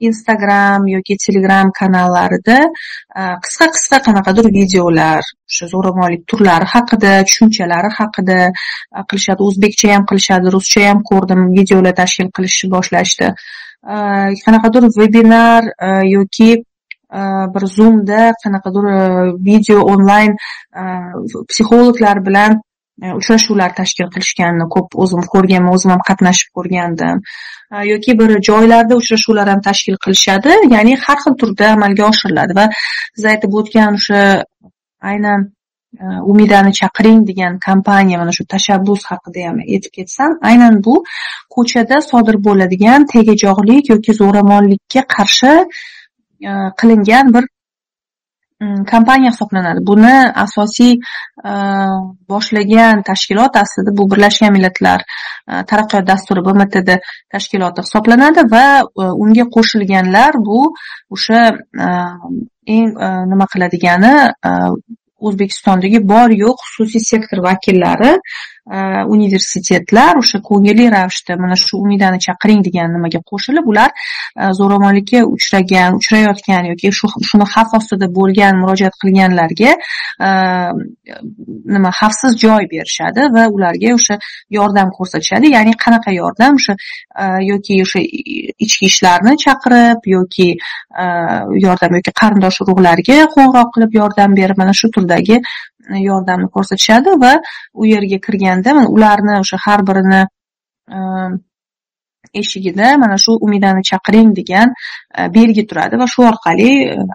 [0.09, 2.59] instagram yoki telegram kanallarida
[3.45, 8.39] qisqa qisqa qanaqadir videolar o'sha zo'ravonlik turlari haqida tushunchalari haqida
[9.11, 9.41] qilishadi.
[9.49, 13.29] O'zbekcha ham qilishadi ruscha ham ko'rdim videolar tashkil qilishni boshlashdi.
[14.45, 15.63] Qanaqadir vebinar
[16.17, 16.51] yoki
[17.13, 17.23] Э,
[17.55, 19.01] bir zoomda qanaqadir e,
[19.49, 20.33] video onlayn
[20.81, 20.85] e,
[21.51, 22.55] psixologlar bilan
[23.03, 27.21] e, uchrashuvlar tashkil qilishganini ko'p o'zim ko'rganman o'zim ham qatnashib ko'rgandim.
[27.91, 33.29] Yoki bir joylarda uchrashuvlar ham tashkil qilishadi ya'ni har xil turda amalga oshiriladi va siz
[33.35, 34.25] aytib o'tgan o'sha
[35.13, 35.49] aynan
[36.33, 40.95] umidani chaqiring degan kompaniya mana shu tashabbus haqida ham aytib ketsam aynan bu
[41.57, 45.57] ko'chada sodir bo'ladigan tegajog'lik yoki zo'ravonlikka qarshi
[46.43, 47.45] E, qilingan bir
[48.61, 49.85] mm, kompaniya hisoblanadi.
[49.91, 50.15] Buni
[50.45, 50.93] asosiy
[51.51, 51.53] e,
[52.33, 55.05] boshlagan tashkilot aslida bu birlashgan millatlar
[55.51, 56.97] e, taraqqiyot dasturi bmtd
[57.35, 58.65] tashkiloti hisoblanadi va
[59.25, 60.65] unga qo'shilganlar bu
[61.17, 61.45] o'sha
[62.77, 62.91] eng
[63.33, 64.17] nima qiladigani
[65.29, 68.13] o'zbekistondagi bor yo'q xususiy sektor vakillari
[69.17, 73.91] universitetlar o'sha ko'ngilli ravishda mana shu umidani chaqiring degan nimaga qo'shilib ular
[74.59, 79.73] zo'ravonlikka uchragan uchrayotgan yoki shu shuni xavf ostida bo'lgan murojaat qilganlarga
[81.75, 84.19] nima xavfsiz joy berishadi va ularga o'sha
[84.59, 86.75] yordam ko'rsatishadi ya'ni qanaqa yordam o'sha
[87.51, 88.01] yoki o'sha
[88.67, 90.49] ichki ishlarni chaqirib yoki
[91.03, 91.05] e,
[91.65, 97.33] yordam yoki qarindosh urug'larga qo'ng'iroq qilib yordam berib mana shu turdagi e, yordamni ko'rsatishadi va
[97.81, 100.23] u yerga kirganda ularni o'sha har birini
[100.97, 100.99] e,
[102.43, 104.75] eshigida mana shu umidani chaqiring degan
[105.37, 106.71] belgi turadi va shu orqali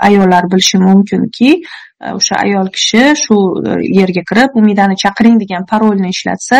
[0.07, 1.51] ayollar bilishi mumkinki
[1.99, 3.35] Э, o'sha ayol kishi shu
[3.65, 6.57] e, yerga kirib umidani chaqiring degan parolni ishlatsa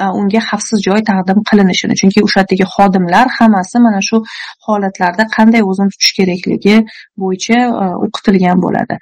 [0.00, 4.20] e, unga xavfsiz joy taqdim qilinishini chunki o'sha yerdagi xodimlar hammasi mana shu
[4.66, 6.76] holatlarda qanday o'zini tutish kerakligi
[7.22, 8.98] bo'yicha e, o'qitilgan bo'ladi.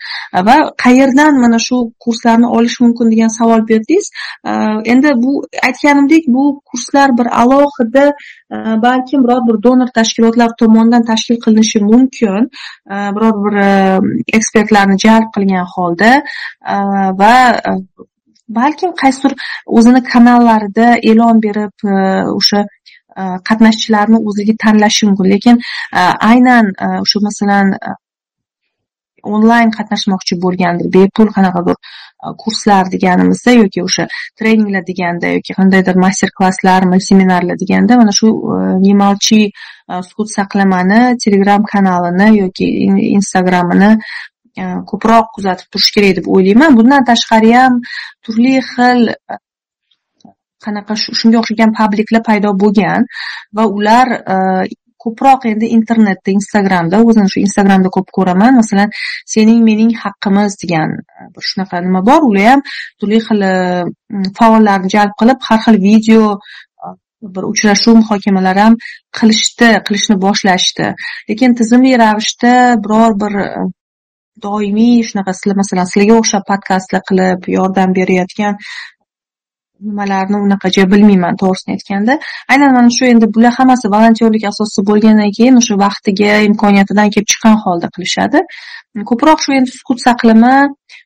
[0.48, 4.08] Va qayerdan mana shu kurslarni olish mumkin degan savol berdingiz?
[4.92, 5.32] Endi bu
[5.68, 8.06] aytganimdek bu kurslar bir alohida
[8.86, 12.50] balkim biror bir donor tashkilotlar tomonidan tashkil qilinishi mumkin.
[13.16, 13.54] Biror bir
[14.38, 16.12] ekspertlarni jalb qilgan holda
[16.74, 16.76] e,
[17.20, 17.34] va
[17.70, 17.74] e,
[18.58, 19.34] balkim qaysidir
[19.78, 21.98] o'zini kanallarida e'lon berib e,
[22.38, 22.64] o'sha
[23.48, 25.26] qatnashchilarni o'ziga tanlashi mumkin.
[25.32, 25.60] Lekin
[26.30, 26.70] aynan
[27.04, 27.68] o'sha masalan
[29.32, 31.76] onlayn qatnashmoqchi bo'lgandir bepul qanaqadir
[32.42, 34.06] kurslar deganimizda yoki o'sha
[34.40, 38.32] treninglar deganda yoki qandaydir master klasslarmi seminarlar deganda mana shu
[38.86, 39.40] nemalchi
[40.08, 42.70] sukut saqlamani telegram kanalini yoki
[43.18, 43.90] instagramini
[44.54, 46.76] Э, ko'proq kuzatib turish kerak deb o'ylayman.
[46.78, 47.80] Bundan tashqari ham
[48.26, 49.38] turli xil e,
[50.64, 53.08] qanaqa shunga o'xshagan publiklar paydo bo'lgan
[53.58, 54.36] va ular e,
[55.04, 58.54] ko'proq endi internetda instagramda o'zim shu instagramda ko'p ko'raman.
[58.60, 58.94] Masalan
[59.34, 62.66] sening mening haqqimiz degan e, bir shunaqa nima bor ular ham
[63.00, 63.46] turli xil
[64.38, 66.24] faollarni jalb qilib har xil video
[67.36, 68.82] bir uchrashuv muhokamalar ham
[69.18, 70.96] qilishdi qilishni boshlashdi.
[71.30, 72.52] Lekin tizimli ravishda
[72.84, 73.42] biror bir
[74.42, 78.54] doimiy shunaqa sizlar masalan sizlarga o'xshab podkastlar qilib yordam berayotgan
[79.88, 82.14] nimalarni unaqacha bilmayman to'g'risini aytganda.
[82.52, 87.56] Aynan mana shu endi bular hammasi volontyorlik asosida bo'lgandan keyin o'sha vaqtiga imkoniyatidan kelib chiqqan
[87.64, 88.38] holda qilishadi.
[89.10, 90.54] Ko'proq shu endi sukut saqlama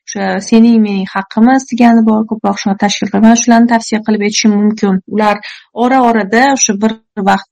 [0.07, 2.21] o'sha sening mening haqqimiz degani bor.
[2.31, 5.01] Ko'proq shuni tashkil qilib mana shularni tavsiya qilib aytishim mumkin.
[5.15, 5.35] Ular
[5.83, 6.91] ora orada o'sha bir
[7.31, 7.49] vaqt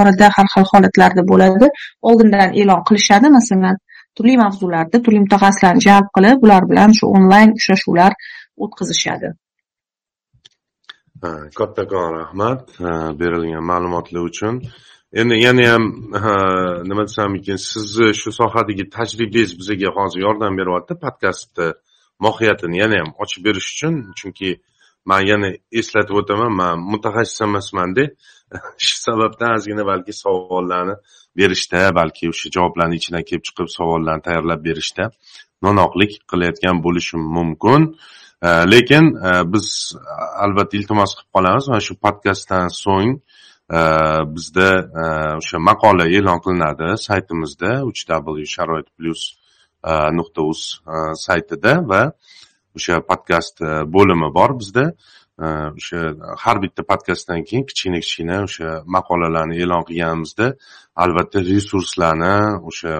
[0.00, 1.66] orada har xil holatlarda bo'ladi
[2.08, 3.76] oldindan e'lon qilishadi masalan
[4.20, 8.12] turli mavzularda turli mutaxassislarni jalb qilib ular bilan shu onlayn uchrashuvlar
[8.64, 9.32] o'tkazishadi.
[11.58, 12.64] Kattakon rahmat
[13.20, 14.54] berilgan ma'lumotlar uchun.
[15.20, 15.84] Endi yana ham
[16.90, 21.68] nima desam ekan sizni shu sohadagi tajribangiz bizga hozir yordam beryapti podkastni
[22.26, 24.50] mohiyatini yana ham ochib berish uchun chunki
[25.10, 25.48] man yana
[25.80, 28.04] eslatib o'taman man mutaxassis emasmanda
[28.86, 30.94] shu sababdan ozgina balki savollarni
[31.38, 35.04] berishda balki o'sha javoblarni ichidan kelib chiqib savollarni tayyorlab berishda
[35.64, 37.80] no'noqlik qilayotgan bo'lishim mumkin.
[38.72, 39.66] Lekin e, biz
[40.44, 41.68] albatta iltimos qilib qolamiz.
[41.68, 43.12] Mana shu podkastdan so'ng
[43.78, 43.80] e,
[44.34, 44.68] bizda
[45.02, 45.04] e,
[45.40, 49.22] o'sha maqola e'lon qilinadi saytimizda uch w sharoit plyus
[50.18, 50.60] nuqta uz
[51.26, 52.02] saytida va
[52.76, 54.84] o'sha podkast e, bo'limi bor bizda.
[55.44, 55.46] E,
[55.78, 56.00] o'sha
[56.44, 60.46] har bitta podkastdan keyin kichkina kichkina o'sha maqolalarni e'lon qilganimizda
[61.04, 62.36] albatta resurslarni
[62.70, 62.94] o'sha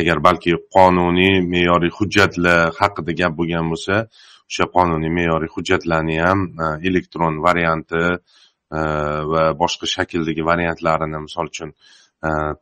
[0.00, 3.96] agar balki qonuniy me'yoriy hujjatlar haqida gap bo'lgan bo'lsa
[4.50, 8.04] o'sha qonuniy me'yoriy hujjatlarni ham e, elektron varianti
[9.32, 11.70] va boshqa shakldagi variantlarini misol uchun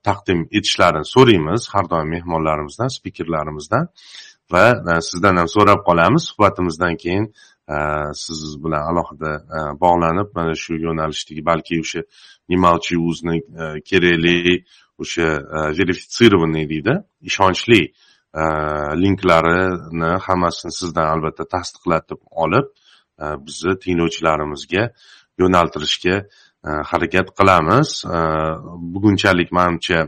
[0.09, 3.89] taqdim etishlarini so'raymiz har doim mehmonlarimizdan spikerlarimizdan.
[4.53, 4.64] Va
[4.96, 7.34] e, sizdan ham so'rab qolamiz suhbatimizdan keyin.
[7.68, 7.76] E,
[8.14, 12.01] siz bilan alohida e, bog'lanib mana shu yo'nalishdagi balki o'sha
[12.53, 13.40] nima uchun
[13.90, 14.57] kerakli
[15.03, 15.28] o'sha
[15.78, 16.94] verifitsirованный deydi
[17.30, 17.82] ishonchli
[19.05, 22.66] linklarini hammasini sizdan albatta tasdiqlatib olib
[23.46, 24.84] bizni tinglovchilarimizga
[25.40, 26.16] yo'naltirishga
[26.90, 27.88] harakat qilamiz.
[28.94, 29.99] Bugunchalik manimcha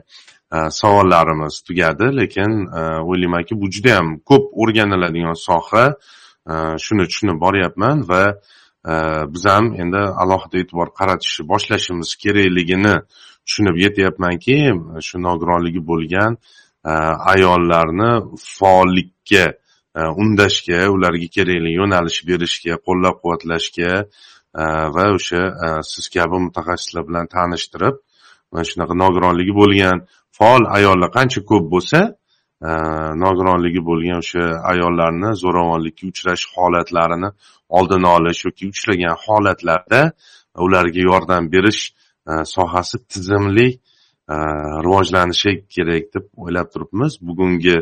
[0.52, 2.80] Э, savollarimiz tugadi lekin e,
[3.10, 5.84] o'ylaymanki bu judayam ko'p o'rganiladigan soha.
[6.50, 8.24] E, shuni tushunib boryapman va
[8.92, 8.94] e,
[9.32, 12.96] biz ham endi alohida e'tibor qaratishni boshlashimiz kerakligini
[13.46, 14.58] tushunib yetyapmanki
[15.06, 16.32] shu nogironligi bo'lgan
[17.34, 18.12] ayollarni
[18.58, 19.44] faollikka
[20.22, 23.92] undashga ularga kerakli yo'nalish berishga qo'llab quvvatlashga
[24.96, 25.42] va o'sha
[25.92, 27.96] siz kabi mutaxassislar bilan tanishtirib
[28.52, 29.96] mana shunaqa nogironligi bo'lgan
[30.40, 32.00] faol ayollar qancha ko'p bo'lsa
[32.68, 32.70] e,
[33.24, 37.30] nogironligi bo'lgan o'sha ayollarni zo'ravonlikka uchrash holatlarini
[37.78, 40.02] oldini olish yoki uchragan holatlarda
[40.66, 41.82] ularga yordam berish
[42.30, 43.68] e, sohasi tizimli
[44.34, 44.36] e,
[44.84, 47.12] rivojlanishi kerak deb o'ylab turibmiz.
[47.28, 47.76] Bugungi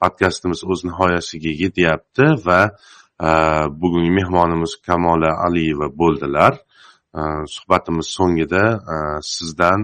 [0.00, 2.60] podkastimiz o'z nihoyasiga yetyapti va
[3.82, 6.52] bugungi mehmonimiz kamola aliyeva bo'ldilar.
[7.54, 8.62] Suhbatimiz so'ngida
[9.34, 9.80] sizdan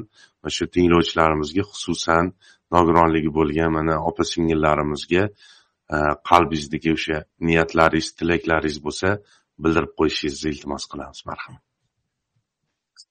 [0.51, 2.25] o'sha tinglovchilarimizga xususan
[2.75, 5.25] nogironligi bo'lgan mana opa singillarimizga
[5.95, 5.97] e,
[6.31, 9.09] qalbingizdagi o'sha niyatlaringiz tilaklaringiz bo'lsa
[9.65, 11.21] bildirib qo'yishingizni iltimos qilamiz.
[11.31, 11.63] Marhamat.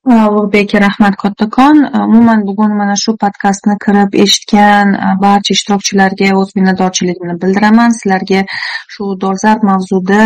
[0.08, 1.76] Ulug'bek rahmat kattakon.
[1.84, 7.96] E, umuman bugun mana shu podkastni kirib eshitgan e, barcha ishtirokchilarga o'z minnatdorchiligimni bildiraman.
[7.98, 8.44] Sizlarga
[8.94, 10.22] shu dolzarb mavzuda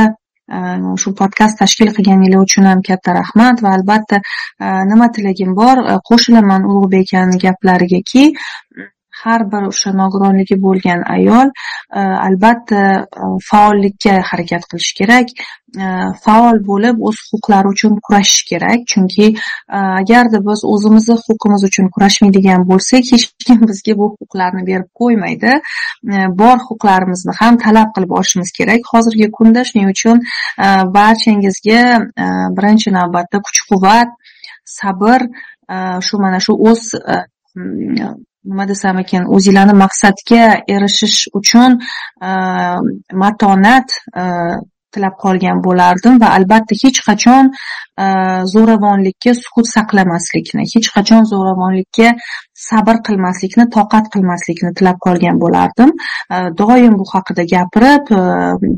[0.53, 5.76] Э, shu podkast tashkil qilganinglar uchun ham katta rahmat va albatta э, nima tilagim bor?
[5.80, 8.24] Э, qo'shilaman ulug'bek akani gaplarigaki
[9.25, 15.35] har bir o'sha nogironligi bo'lgan ayol e, albatta e, faollikka harakat qilish kerak.
[15.83, 15.85] E,
[16.25, 18.87] faol bo'lib o'z huquqlari uchun kurashish kerak.
[18.93, 19.29] Chunki
[19.81, 25.53] agarda biz o'zimizni huquqimiz uchun kurashmaydigan bo'lsak hech kim bizga bu huquqlarni berib qo'ymaydi.
[26.41, 28.91] Bor huquqlarimizni ham talab qilib olishimiz kerak.
[28.93, 30.27] Hozirgi kunda shuning uchun
[30.99, 31.83] barchangizga
[32.59, 34.11] birinchi navbatda kuch quvvat
[34.79, 35.20] sabr
[36.07, 36.83] shu mana shu o'z
[38.51, 40.43] nima desam ekan o'zinglarni maqsadga
[40.74, 41.78] erishish uchun
[42.28, 42.30] e,
[43.22, 44.24] matonat e,
[44.95, 48.07] tilab qolgan bo'lardim va albatta hech qachon e,
[48.55, 52.11] zo'ravonlikka sukut saqlamaslikni hech qachon zo'ravonlikka
[52.66, 55.97] sabr qilmaslikni toqat qilmaslikni tilab qolgan bo'lardim.
[56.61, 58.14] Doim bu haqida gapirib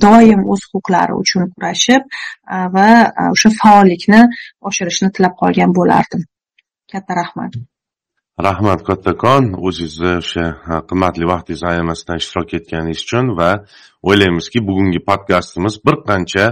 [0.06, 2.02] doim o'z huquqlari uchun kurashib
[2.78, 2.88] va
[3.34, 4.24] o'sha faollikni
[4.72, 6.26] oshirishni tilab qolgan bo'lardim.
[6.92, 7.64] Katta rahmat.
[8.42, 10.44] Rahmat kattakon o'zingizni o'sha
[10.90, 13.50] qimmatli vaqtingizni ayamasdan ishtirok etganingiz uchun va
[14.08, 16.46] o'ylaymizki bugungi podkastimiz bir qancha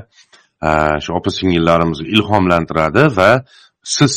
[1.05, 3.31] shu opa singillarimizni ilhomlantiradi va
[3.97, 4.15] siz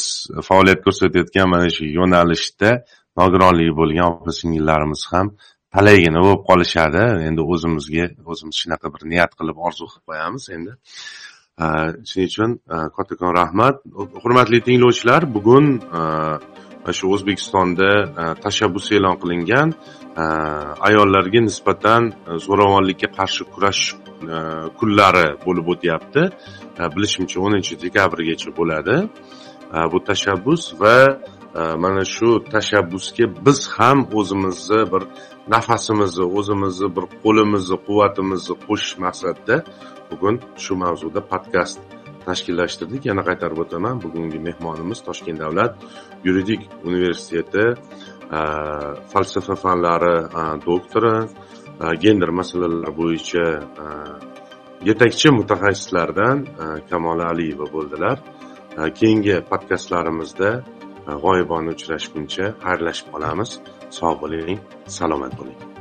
[0.47, 2.71] faoliyat ko'rsatayotgan mana shu yo'nalishda
[3.19, 5.27] nogironligi bo'lgan opa singillarimiz ham
[5.75, 7.03] talaygina bo'lib qolishadi.
[7.27, 10.73] Endi o'zimizga o'zimiz shunaqa bir niyat qilib orzu qilib qo'yamiz endi.
[12.09, 12.51] Shuning uchun
[12.97, 13.75] kattakon rahmat.
[14.23, 15.65] Hurmatli tinglovchilar bugun
[16.93, 17.89] shu o'zbekistonda
[18.21, 19.73] e, tashabbus e'lon qilingan
[20.21, 20.25] e,
[20.87, 23.83] ayollarga nisbatan e, zo'ravonlikka qarshi kurash
[24.79, 26.21] kunlari bo'lib o'tyapti.
[26.95, 28.95] Bilishimcha o'ninchi dekabrgacha bo'ladi.
[29.91, 30.97] Bu tashabbus va
[31.83, 35.03] mana shu tashabbusga biz ham o'zimizni bir
[35.53, 39.57] nafasimizni o'zimizni bir qo'limizni quvvatimizni qo'shish maqsadida
[40.09, 41.79] bugun shu mavzuda podkast
[42.27, 44.01] tashkillashtirdik yana qaytarib o'taman.
[44.05, 45.73] Bugungi mehmonimiz toshkent davlat
[46.27, 47.65] yuridik universiteti
[49.11, 50.15] falsafa fanlari
[50.65, 51.15] doktori
[52.03, 53.45] gender masalalari bo'yicha
[54.89, 56.37] yetakchi mutaxassislardan
[56.89, 58.17] kamola aliyeva bo'ldilar.
[58.99, 60.51] Keyingi podkastlarimizda
[61.23, 63.49] g'oyibona uchrashguncha xayrlashib qolamiz.
[63.99, 64.59] Sog' bo'ling
[64.97, 65.74] salomat bo'ling.